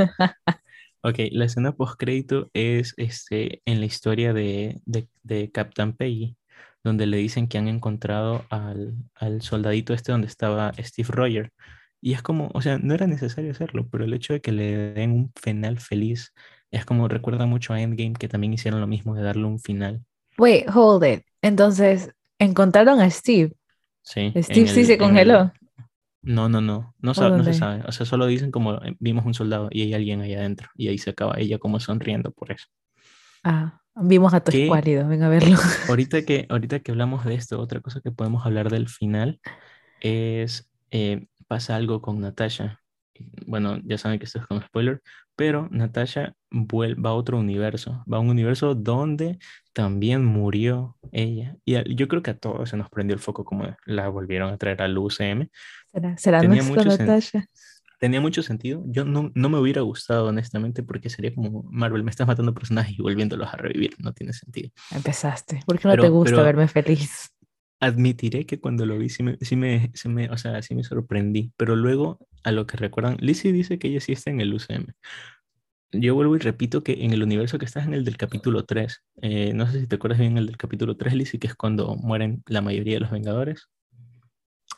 Ok, 1.02 1.20
la 1.32 1.46
escena 1.46 1.74
post-crédito 1.74 2.50
es 2.54 2.94
este, 2.98 3.62
en 3.66 3.80
la 3.80 3.86
historia 3.86 4.34
de, 4.34 4.82
de, 4.86 5.08
de 5.24 5.52
Captain 5.52 5.94
Peggy, 5.94 6.36
donde 6.84 7.06
le 7.06 7.18
dicen 7.18 7.48
que 7.48 7.58
han 7.58 7.68
encontrado 7.68 8.46
al, 8.50 8.96
al 9.16 9.42
soldadito 9.42 9.94
este 9.94 10.12
donde 10.12 10.28
estaba 10.28 10.74
Steve 10.80 11.10
Rogers. 11.12 11.50
Y 12.02 12.14
es 12.14 12.22
como, 12.22 12.50
o 12.54 12.62
sea, 12.62 12.78
no 12.78 12.94
era 12.94 13.08
necesario 13.08 13.52
hacerlo, 13.52 13.88
pero 13.90 14.06
el 14.06 14.14
hecho 14.14 14.34
de 14.34 14.42
que 14.42 14.52
le 14.52 14.94
den 14.94 15.12
un 15.12 15.32
final 15.40 15.80
feliz 15.80 16.34
es 16.72 16.86
como 16.86 17.08
recuerda 17.08 17.46
mucho 17.46 17.74
a 17.74 17.82
Endgame, 17.82 18.14
que 18.14 18.28
también 18.28 18.54
hicieron 18.54 18.82
lo 18.82 18.88
mismo 18.88 19.16
de 19.16 19.24
darle 19.24 19.46
un 19.46 19.60
final. 19.60 20.04
Wait, 20.38 20.68
hold 20.74 21.04
it. 21.06 21.24
Entonces, 21.42 22.12
encontraron 22.40 23.00
a 23.00 23.10
Steve. 23.10 23.54
Sí, 24.02 24.34
Steve 24.36 24.68
sí 24.68 24.82
el- 24.82 24.88
se 24.88 24.98
congeló. 24.98 25.52
No, 26.22 26.50
no, 26.50 26.62
no, 26.62 26.94
no, 27.00 27.12
¿O 27.12 27.14
sa- 27.14 27.30
no 27.30 27.44
se 27.44 27.54
sabe. 27.54 27.84
O 27.88 27.92
sea, 27.92 28.06
solo 28.06 28.26
dicen 28.26 28.52
como 28.52 28.74
eh, 28.76 28.96
vimos 29.00 29.26
un 29.26 29.34
soldado 29.34 29.70
y 29.72 29.82
hay 29.84 29.94
alguien 29.94 30.22
ahí 30.22 30.34
adentro. 30.34 30.70
Y 30.76 30.88
ahí 30.90 30.98
se 30.98 31.12
acaba 31.12 31.36
ella 31.38 31.58
como 31.60 31.80
sonriendo 31.80 32.32
por 32.32 32.52
eso. 32.52 32.66
Ah, 33.44 33.82
vimos 33.96 34.34
a 34.34 34.44
escuálido. 34.46 35.08
Ven 35.08 35.24
a 35.24 35.30
verlo. 35.30 35.56
Ahorita 35.90 36.24
que, 36.26 36.46
ahorita 36.50 36.80
que 36.80 36.92
hablamos 36.92 37.24
de 37.26 37.36
esto, 37.36 37.60
otra 37.60 37.80
cosa 37.82 38.02
que 38.02 38.12
podemos 38.12 38.46
hablar 38.46 38.70
del 38.70 38.90
final 38.90 39.40
es, 40.02 40.70
eh, 40.92 41.28
pasa 41.48 41.76
algo 41.76 42.02
con 42.02 42.20
Natasha. 42.20 42.82
Bueno, 43.48 43.80
ya 43.84 43.98
saben 43.98 44.20
que 44.20 44.26
esto 44.26 44.40
es 44.40 44.46
con 44.46 44.62
spoiler, 44.62 45.02
pero 45.36 45.68
Natasha 45.72 46.36
va 46.54 47.10
a 47.10 47.14
otro 47.14 47.40
universo, 47.40 48.04
va 48.12 48.18
a 48.18 48.20
un 48.20 48.30
universo 48.30 48.76
donde 48.76 49.40
también 49.74 50.24
murió 50.24 50.98
ella. 51.12 51.56
Y 51.66 51.76
a- 51.76 51.84
yo 51.84 52.08
creo 52.08 52.22
que 52.22 52.32
a 52.32 52.38
todos 52.38 52.70
se 52.70 52.78
nos 52.78 52.90
prendió 52.90 53.16
el 53.16 53.20
foco 53.20 53.44
como 53.44 53.76
la 53.86 54.08
volvieron 54.10 54.54
a 54.54 54.58
traer 54.58 54.84
al 54.84 54.96
UCM. 54.98 55.50
¿Será, 55.94 56.18
será 56.18 56.42
Tenía 56.42 56.64
mucho 56.64 56.82
sen-? 56.92 57.48
Tenía 58.00 58.22
mucho 58.22 58.44
sentido. 58.44 58.84
Yo 58.88 59.06
no, 59.06 59.32
no 59.34 59.50
me 59.50 59.58
hubiera 59.58 59.82
gustado, 59.82 60.28
honestamente, 60.28 60.84
porque 60.84 61.10
sería 61.10 61.34
como 61.34 61.64
Marvel, 61.72 62.04
me 62.04 62.12
estás 62.12 62.28
matando 62.28 62.54
personajes 62.54 62.98
y 62.98 63.02
volviéndolos 63.02 63.52
a 63.52 63.58
revivir. 63.58 63.96
No 64.00 64.14
tiene 64.14 64.34
sentido. 64.34 64.70
Empezaste. 64.92 65.62
¿Por 65.66 65.80
qué 65.80 65.88
no 65.88 65.96
te 65.96 66.02
Pero- 66.02 66.14
gusta 66.14 66.32
pero- 66.36 66.44
verme 66.46 66.68
feliz? 66.68 67.30
admitiré 67.80 68.48
que 68.48 68.60
cuando 68.60 68.88
lo 68.88 68.98
vi 68.98 69.08
sí 69.10 69.22
me, 69.22 69.38
sí 69.40 69.56
me, 69.56 69.92
sí 69.94 70.10
me- 70.10 70.32
o 70.32 70.38
sea, 70.38 70.64
sí 70.64 70.74
me 70.74 70.84
sorprendí, 70.84 71.52
pero 71.58 71.76
luego 71.76 72.18
a 72.44 72.52
lo 72.52 72.66
que 72.66 72.76
recuerdan, 72.76 73.18
Lizzie 73.20 73.52
dice 73.52 73.78
que 73.78 73.88
ella 73.90 74.00
sí 74.00 74.14
está 74.14 74.32
en 74.32 74.42
el 74.42 74.52
UCM. 74.52 74.88
Yo 75.92 76.16
vuelvo 76.16 76.36
y 76.36 76.40
repito 76.40 76.84
que 76.84 77.06
en 77.06 77.14
el 77.14 77.22
universo 77.22 77.60
que 77.60 77.66
estás 77.66 77.86
en 77.86 77.94
el 77.94 78.04
del 78.04 78.18
capítulo 78.18 78.66
3, 78.66 79.04
eh, 79.22 79.54
no 79.54 79.72
sé 79.72 79.80
si 79.80 79.86
te 79.88 79.96
acuerdas 79.98 80.20
bien 80.20 80.38
el 80.40 80.48
del 80.48 80.58
capítulo 80.58 80.98
3, 80.98 81.14
Lizzie, 81.14 81.40
que 81.40 81.46
es 81.48 81.54
cuando 81.56 81.96
mueren 81.96 82.42
la 82.48 82.62
mayoría 82.62 82.96
de 82.96 83.00
los 83.02 83.12
Vengadores. 83.12 83.68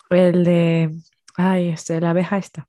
El 0.09 0.43
de. 0.43 0.95
Ay, 1.35 1.69
este, 1.69 2.01
la 2.01 2.11
abeja 2.11 2.37
esta. 2.37 2.67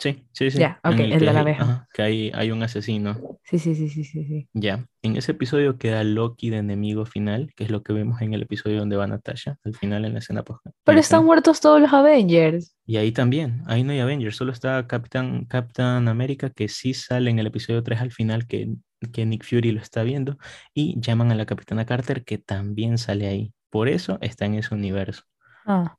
Sí, 0.00 0.26
sí, 0.32 0.50
sí. 0.50 0.58
Ya, 0.58 0.80
ok, 0.82 0.94
en 0.94 1.12
el 1.12 1.20
de 1.20 1.32
la 1.32 1.40
abeja. 1.40 1.62
ajá, 1.62 1.88
que 1.92 2.00
hay, 2.00 2.30
hay 2.32 2.50
un 2.52 2.62
asesino. 2.62 3.38
Sí, 3.44 3.58
sí, 3.58 3.74
sí, 3.74 3.90
sí, 3.90 4.02
sí, 4.02 4.24
sí. 4.24 4.48
Ya, 4.54 4.86
en 5.02 5.16
ese 5.16 5.32
episodio 5.32 5.76
queda 5.76 6.02
Loki 6.04 6.48
de 6.48 6.56
enemigo 6.56 7.04
final, 7.04 7.52
que 7.54 7.64
es 7.64 7.70
lo 7.70 7.82
que 7.82 7.92
vemos 7.92 8.22
en 8.22 8.32
el 8.32 8.40
episodio 8.40 8.78
donde 8.78 8.96
va 8.96 9.06
Natasha, 9.06 9.58
al 9.62 9.74
final 9.74 10.06
en 10.06 10.14
la 10.14 10.20
escena 10.20 10.42
post. 10.42 10.64
Pero 10.84 10.98
están 10.98 11.26
muertos 11.26 11.60
todos 11.60 11.82
los 11.82 11.92
Avengers. 11.92 12.74
Y 12.86 12.96
ahí 12.96 13.12
también, 13.12 13.62
ahí 13.66 13.84
no 13.84 13.92
hay 13.92 14.00
Avengers, 14.00 14.36
solo 14.36 14.52
está 14.52 14.86
Capitán, 14.86 15.44
Captain 15.44 16.08
América, 16.08 16.48
que 16.48 16.68
sí 16.68 16.94
sale 16.94 17.30
en 17.30 17.38
el 17.38 17.48
episodio 17.48 17.82
3 17.82 18.00
al 18.00 18.10
final, 18.10 18.46
que, 18.46 18.72
que 19.12 19.26
Nick 19.26 19.44
Fury 19.44 19.72
lo 19.72 19.82
está 19.82 20.02
viendo, 20.02 20.38
y 20.72 20.98
llaman 20.98 21.30
a 21.30 21.34
la 21.34 21.44
Capitana 21.44 21.84
Carter, 21.84 22.24
que 22.24 22.38
también 22.38 22.96
sale 22.96 23.26
ahí. 23.26 23.52
Por 23.68 23.88
eso 23.88 24.16
está 24.22 24.46
en 24.46 24.54
ese 24.54 24.74
universo. 24.74 25.24
Ah, 25.66 25.98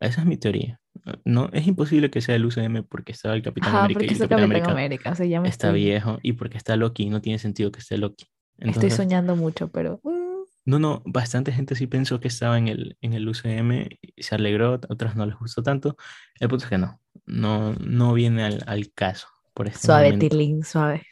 Esa 0.00 0.20
es 0.22 0.26
mi 0.26 0.36
teoría. 0.36 0.80
No, 1.24 1.48
es 1.52 1.66
imposible 1.66 2.10
que 2.10 2.20
sea 2.20 2.34
el 2.36 2.44
UCM 2.44 2.82
porque 2.84 3.12
estaba 3.12 3.34
el 3.34 3.42
Capitán 3.42 3.70
ajá, 3.70 3.84
América 3.84 4.00
porque 4.00 4.14
el 4.14 4.18
Capitán 4.18 4.38
Capitán 4.40 4.44
América 4.44 4.72
América. 4.72 5.10
O 5.12 5.14
sea, 5.14 5.26
ya 5.26 5.40
me 5.40 5.48
está 5.48 5.68
estoy, 5.68 5.84
viejo 5.84 6.18
y 6.22 6.34
porque 6.34 6.56
está 6.58 6.76
Loki 6.76 7.04
y 7.04 7.10
no 7.10 7.20
tiene 7.20 7.38
sentido 7.38 7.72
que 7.72 7.80
esté 7.80 7.98
Loki. 7.98 8.26
estoy 8.58 8.90
soñando 8.90 9.36
mucho, 9.36 9.68
pero. 9.68 10.00
mm, 10.02 10.42
no, 10.64 10.78
no, 10.78 11.02
bastante 11.06 11.52
gente 11.52 11.74
sí 11.74 11.86
pensó 11.86 12.20
que 12.20 12.28
estaba 12.28 12.58
en 12.58 12.68
el, 12.68 12.96
en 13.00 13.14
el 13.14 13.28
UCM 13.28 13.88
y 14.00 14.22
se 14.22 14.34
alegró, 14.34 14.80
otras 14.88 15.16
no 15.16 15.26
les 15.26 15.36
gustó 15.38 15.62
tanto. 15.62 15.96
El 16.38 16.48
punto 16.48 16.64
es 16.64 16.70
que 16.70 16.78
no, 16.78 17.00
no, 17.26 17.72
no 17.74 18.12
viene 18.12 18.44
al, 18.44 18.62
al 18.66 18.92
caso 18.92 19.28
por 19.54 19.66
este 19.68 19.86
suave, 19.86 20.12
momento. 20.12 20.28
Tilín, 20.28 20.62
suave. 20.64 21.06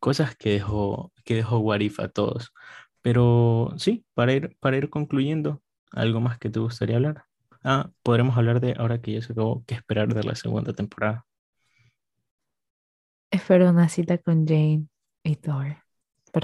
Cosas 0.00 0.36
que 0.36 0.50
dejó, 0.50 1.12
que 1.24 1.36
dejó 1.36 1.58
What 1.60 1.80
If 1.80 2.00
a 2.00 2.08
todos. 2.08 2.52
Pero 3.02 3.72
sí, 3.78 4.04
para 4.14 4.32
ir, 4.34 4.56
para 4.60 4.76
ir 4.76 4.90
concluyendo, 4.90 5.62
¿algo 5.92 6.20
más 6.20 6.38
que 6.38 6.50
te 6.50 6.60
gustaría 6.60 6.96
hablar? 6.96 7.24
Ah, 7.64 7.90
podremos 8.04 8.36
hablar 8.36 8.60
de, 8.60 8.74
ahora 8.78 9.00
que 9.00 9.12
ya 9.14 9.22
se 9.22 9.32
acabó, 9.32 9.64
qué 9.66 9.74
esperar 9.74 10.14
de 10.14 10.22
la 10.24 10.34
segunda 10.36 10.72
temporada. 10.72 11.26
Espero 13.32 13.68
una 13.70 13.88
cita 13.88 14.16
con 14.18 14.46
Jane 14.46 14.86
y 15.24 15.34
Thor. 15.36 15.76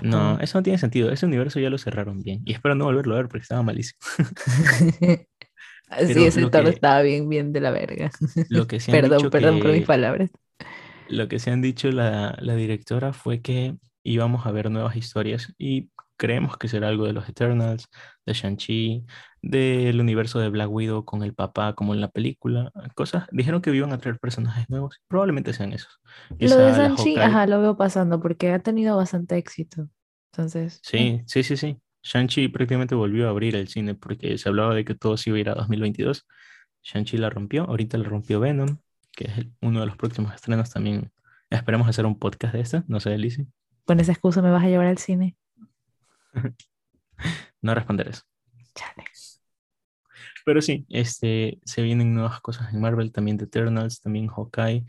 No, 0.00 0.38
eso 0.40 0.58
no 0.58 0.62
tiene 0.62 0.78
sentido. 0.78 1.10
Ese 1.10 1.26
universo 1.26 1.58
ya 1.60 1.70
lo 1.70 1.78
cerraron 1.78 2.22
bien. 2.22 2.42
Y 2.44 2.52
espero 2.52 2.74
no 2.74 2.84
volverlo 2.84 3.14
a 3.14 3.18
ver 3.18 3.28
porque 3.28 3.42
estaba 3.42 3.62
malísimo. 3.62 3.98
Sí, 6.06 6.24
ese 6.26 6.46
Thor 6.46 6.64
que- 6.64 6.68
estaba 6.68 7.02
bien, 7.02 7.28
bien 7.28 7.52
de 7.52 7.60
la 7.60 7.70
verga. 7.70 8.10
Lo 8.48 8.66
que 8.66 8.80
se 8.80 8.92
han 8.92 9.00
Perdón, 9.00 9.18
dicho 9.18 9.30
perdón 9.30 9.58
por 9.60 9.72
mis 9.72 9.86
palabras. 9.86 10.30
Lo 11.08 11.28
que 11.28 11.38
se 11.38 11.50
han 11.50 11.62
dicho 11.62 11.90
la, 11.90 12.36
la 12.40 12.54
directora 12.54 13.12
fue 13.12 13.40
que 13.42 13.76
íbamos 14.02 14.46
a 14.46 14.50
ver 14.52 14.70
nuevas 14.70 14.96
historias 14.96 15.54
y 15.58 15.90
creemos 16.18 16.58
que 16.58 16.68
será 16.68 16.88
algo 16.88 17.06
de 17.06 17.14
los 17.14 17.28
Eternals, 17.28 17.88
de 18.26 18.32
Shang-Chi, 18.34 19.06
del 19.40 20.00
universo 20.00 20.40
de 20.40 20.50
Black 20.50 20.70
Widow 20.70 21.04
con 21.06 21.22
el 21.22 21.32
papá 21.34 21.74
como 21.74 21.94
en 21.94 22.00
la 22.02 22.08
película, 22.10 22.70
cosas. 22.94 23.26
Dijeron 23.32 23.62
que 23.62 23.74
iban 23.74 23.92
a 23.92 23.98
traer 23.98 24.18
personajes 24.18 24.68
nuevos, 24.68 25.00
probablemente 25.08 25.52
sean 25.54 25.72
esos. 25.72 26.00
Lo 26.30 26.36
Quizá 26.36 26.56
de 26.58 26.70
la 26.70 26.74
Sanchi, 26.74 27.14
Hawkeye- 27.14 27.22
ajá, 27.22 27.46
lo 27.46 27.60
veo 27.62 27.76
pasando 27.76 28.20
porque 28.20 28.50
ha 28.50 28.58
tenido 28.58 28.96
bastante 28.96 29.36
éxito. 29.38 29.88
Entonces, 30.32 30.80
Sí, 30.82 31.22
sí, 31.26 31.42
sí, 31.42 31.56
sí. 31.56 31.78
Shang-Chi 32.02 32.48
prácticamente 32.48 32.94
volvió 32.94 33.26
a 33.26 33.30
abrir 33.30 33.56
el 33.56 33.68
cine 33.68 33.94
porque 33.94 34.38
se 34.38 34.48
hablaba 34.48 34.74
de 34.74 34.84
que 34.84 34.94
todo 34.94 35.16
se 35.16 35.30
iba 35.30 35.36
a 35.38 35.40
ir 35.40 35.48
a 35.50 35.54
2022. 35.54 36.26
Shang-Chi 36.82 37.16
la 37.18 37.30
rompió, 37.30 37.64
ahorita 37.64 37.98
la 37.98 38.08
rompió 38.08 38.40
Venom, 38.40 38.78
que 39.12 39.24
es 39.28 39.38
el- 39.38 39.52
uno 39.60 39.80
de 39.80 39.86
los 39.86 39.96
próximos 39.96 40.34
estrenos 40.34 40.70
también. 40.70 41.10
Esperemos 41.50 41.88
hacer 41.88 42.06
un 42.06 42.18
podcast 42.18 42.54
de 42.54 42.60
esto, 42.60 42.84
no 42.88 43.00
sé, 43.00 43.16
Lizzie. 43.18 43.46
con 43.84 44.00
esa 44.00 44.12
excusa 44.12 44.42
me 44.42 44.50
vas 44.50 44.62
a 44.64 44.68
llevar 44.68 44.86
al 44.86 44.98
cine. 44.98 45.34
No 47.60 47.74
responder 47.74 48.06
eso. 48.06 48.22
Chale. 48.74 49.04
Pero 50.48 50.62
sí, 50.62 50.86
este, 50.88 51.60
se 51.64 51.82
vienen 51.82 52.14
nuevas 52.14 52.40
cosas 52.40 52.72
en 52.72 52.80
Marvel, 52.80 53.12
también 53.12 53.36
de 53.36 53.44
Eternals, 53.44 54.00
también 54.00 54.28
Hawkeye. 54.28 54.86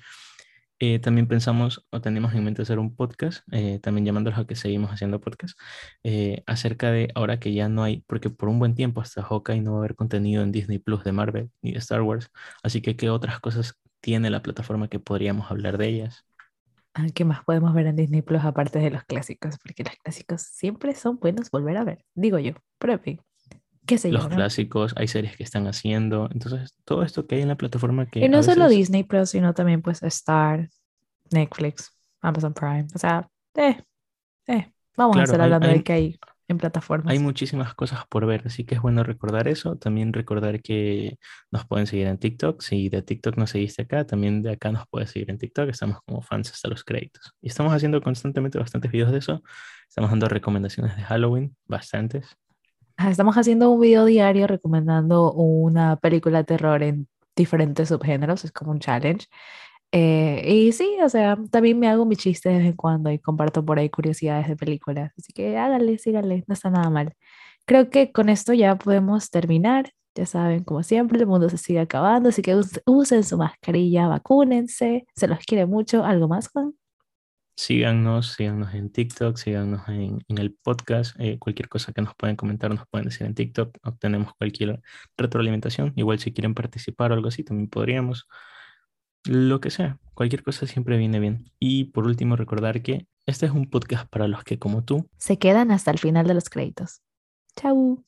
Eh, 0.79 0.99
también 0.99 1.27
pensamos 1.27 1.85
o 1.89 1.99
tenemos 1.99 2.33
en 2.33 2.45
mente 2.45 2.61
hacer 2.61 2.79
un 2.79 2.95
podcast, 2.95 3.43
eh, 3.51 3.79
también 3.79 4.05
llamándolos 4.05 4.39
a 4.39 4.47
que 4.47 4.55
seguimos 4.55 4.91
haciendo 4.91 5.19
podcast, 5.19 5.59
eh, 6.03 6.43
acerca 6.45 6.91
de 6.91 7.09
ahora 7.15 7.37
que 7.41 7.53
ya 7.53 7.67
no 7.67 7.83
hay, 7.83 8.05
porque 8.07 8.29
por 8.29 8.47
un 8.47 8.59
buen 8.59 8.75
tiempo 8.75 9.01
hasta 9.01 9.21
Hawkeye 9.21 9.59
no 9.59 9.71
va 9.73 9.77
a 9.77 9.81
haber 9.81 9.95
contenido 9.97 10.41
en 10.41 10.53
Disney 10.53 10.79
Plus 10.79 11.03
de 11.03 11.11
Marvel 11.11 11.51
ni 11.61 11.73
de 11.73 11.79
Star 11.79 12.01
Wars, 12.01 12.31
así 12.63 12.81
que 12.81 12.95
qué 12.95 13.09
otras 13.09 13.41
cosas 13.41 13.77
tiene 13.99 14.29
la 14.29 14.41
plataforma 14.41 14.87
que 14.87 14.99
podríamos 14.99 15.51
hablar 15.51 15.77
de 15.77 15.89
ellas. 15.89 16.25
Ah, 16.93 17.05
¿Qué 17.13 17.23
más 17.23 17.43
podemos 17.45 17.73
ver 17.73 17.87
en 17.87 17.95
Disney 17.95 18.21
Plus 18.21 18.43
aparte 18.43 18.79
de 18.79 18.89
los 18.89 19.03
clásicos? 19.03 19.57
Porque 19.63 19.83
los 19.83 19.95
clásicos 20.03 20.41
siempre 20.41 20.95
son 20.95 21.17
buenos 21.19 21.51
volver 21.51 21.77
a 21.77 21.83
ver, 21.83 22.03
digo 22.15 22.39
yo, 22.39 22.53
pero 22.77 22.93
en 22.93 22.99
fin, 22.99 23.21
qué 23.85 23.97
Los 24.09 24.27
clásicos, 24.27 24.93
hay 24.97 25.07
series 25.07 25.37
que 25.37 25.43
están 25.43 25.67
haciendo, 25.67 26.29
entonces 26.31 26.75
todo 26.85 27.03
esto 27.03 27.25
que 27.27 27.35
hay 27.35 27.41
en 27.43 27.47
la 27.49 27.57
plataforma 27.57 28.07
que... 28.07 28.25
Y 28.25 28.29
no 28.29 28.43
solo 28.43 28.67
Disney 28.67 29.03
Plus, 29.03 29.29
sino 29.29 29.53
también 29.53 29.81
pues 29.81 30.01
Star, 30.03 30.69
Netflix, 31.31 31.91
Amazon 32.21 32.53
Prime, 32.53 32.87
o 32.95 32.99
sea, 32.99 33.27
eh, 33.55 33.81
eh, 34.47 34.71
vamos 34.97 35.17
a 35.17 35.23
estar 35.23 35.41
hablando 35.41 35.67
hay- 35.67 35.77
de 35.77 35.83
qué 35.83 35.93
hay 35.93 36.19
en 36.49 36.57
plataformas. 36.57 37.11
Hay 37.11 37.19
muchísimas 37.19 37.73
cosas 37.75 38.05
por 38.09 38.25
ver, 38.25 38.43
así 38.45 38.65
que 38.65 38.75
es 38.75 38.81
bueno 38.81 39.03
recordar 39.03 39.47
eso. 39.47 39.77
También 39.77 40.11
recordar 40.11 40.61
que 40.61 41.17
nos 41.51 41.65
pueden 41.65 41.87
seguir 41.87 42.07
en 42.07 42.17
TikTok. 42.17 42.61
Si 42.61 42.89
de 42.89 43.01
TikTok 43.01 43.37
nos 43.37 43.51
seguiste 43.51 43.83
acá, 43.83 44.05
también 44.05 44.41
de 44.41 44.51
acá 44.51 44.71
nos 44.71 44.87
puedes 44.89 45.11
seguir 45.11 45.29
en 45.29 45.37
TikTok. 45.37 45.69
Estamos 45.69 45.99
como 46.05 46.21
fans 46.21 46.51
hasta 46.51 46.67
los 46.67 46.83
créditos. 46.83 47.33
Y 47.41 47.47
estamos 47.47 47.71
haciendo 47.71 48.01
constantemente 48.01 48.57
bastantes 48.57 48.91
videos 48.91 49.11
de 49.11 49.19
eso. 49.19 49.43
Estamos 49.87 50.09
dando 50.09 50.27
recomendaciones 50.27 50.95
de 50.95 51.03
Halloween, 51.03 51.55
bastantes. 51.67 52.35
Estamos 52.97 53.37
haciendo 53.37 53.69
un 53.69 53.79
video 53.79 54.05
diario 54.05 54.45
recomendando 54.47 55.31
una 55.31 55.95
película 55.95 56.39
de 56.39 56.43
terror 56.43 56.83
en 56.83 57.07
diferentes 57.35 57.89
subgéneros, 57.89 58.43
es 58.43 58.51
como 58.51 58.71
un 58.71 58.79
challenge. 58.79 59.27
Eh, 59.91 60.43
y 60.47 60.71
sí, 60.71 60.97
o 61.03 61.09
sea, 61.09 61.37
también 61.51 61.79
me 61.79 61.87
hago 61.89 62.05
mi 62.05 62.15
chiste 62.15 62.49
de 62.49 62.57
vez 62.59 62.67
en 62.67 62.73
cuando 62.75 63.11
y 63.11 63.19
comparto 63.19 63.65
por 63.65 63.79
ahí 63.79 63.89
curiosidades 63.89 64.47
de 64.47 64.55
películas. 64.55 65.11
Así 65.17 65.33
que 65.33 65.57
háganle, 65.57 65.97
síganle, 65.97 66.43
no 66.47 66.53
está 66.53 66.69
nada 66.69 66.89
mal. 66.89 67.13
Creo 67.65 67.89
que 67.89 68.11
con 68.11 68.29
esto 68.29 68.53
ya 68.53 68.77
podemos 68.77 69.29
terminar. 69.31 69.91
Ya 70.15 70.25
saben, 70.25 70.63
como 70.63 70.83
siempre, 70.83 71.19
el 71.19 71.27
mundo 71.27 71.49
se 71.49 71.57
sigue 71.57 71.79
acabando, 71.79 72.29
así 72.29 72.41
que 72.41 72.55
us- 72.55 72.81
usen 72.85 73.23
su 73.23 73.37
mascarilla, 73.37 74.07
vacúnense, 74.07 75.05
se 75.15 75.27
los 75.27 75.39
quiere 75.39 75.65
mucho. 75.65 76.03
¿Algo 76.03 76.27
más, 76.27 76.49
Juan? 76.49 76.73
Síganos, 77.55 78.33
síganos 78.33 78.73
en 78.73 78.89
TikTok, 78.91 79.35
síganos 79.37 79.87
en, 79.89 80.19
en 80.29 80.37
el 80.37 80.53
podcast. 80.55 81.15
eh, 81.19 81.37
cualquier 81.39 81.67
cosa 81.69 81.91
que 81.91 82.01
nos 82.01 82.15
pueden 82.15 82.35
comentar, 82.37 82.69
nos 82.73 82.87
pueden 82.89 83.07
decir 83.09 83.27
en 83.27 83.35
TikTok. 83.35 83.77
Obtenemos 83.83 84.33
cualquier 84.37 84.81
retroalimentación. 85.17 85.91
Igual 85.97 86.19
si 86.19 86.31
quieren 86.33 86.53
participar 86.53 87.11
o 87.11 87.15
algo 87.15 87.27
así, 87.27 87.43
también 87.43 87.69
podríamos. 87.69 88.27
Lo 89.25 89.59
que 89.59 89.69
sea, 89.69 89.99
cualquier 90.13 90.43
cosa 90.43 90.67
siempre 90.67 90.97
viene 90.97 91.19
bien. 91.19 91.51
Y 91.59 91.85
por 91.85 92.05
último, 92.05 92.35
recordar 92.35 92.81
que 92.81 93.07
este 93.25 93.45
es 93.45 93.51
un 93.51 93.69
podcast 93.69 94.09
para 94.09 94.27
los 94.27 94.43
que, 94.43 94.59
como 94.59 94.83
tú, 94.83 95.09
Se 95.17 95.37
quedan 95.37 95.71
hasta 95.71 95.91
el 95.91 95.99
final 95.99 96.27
de 96.27 96.33
los 96.33 96.49
créditos. 96.49 97.01
Chau. 97.55 98.03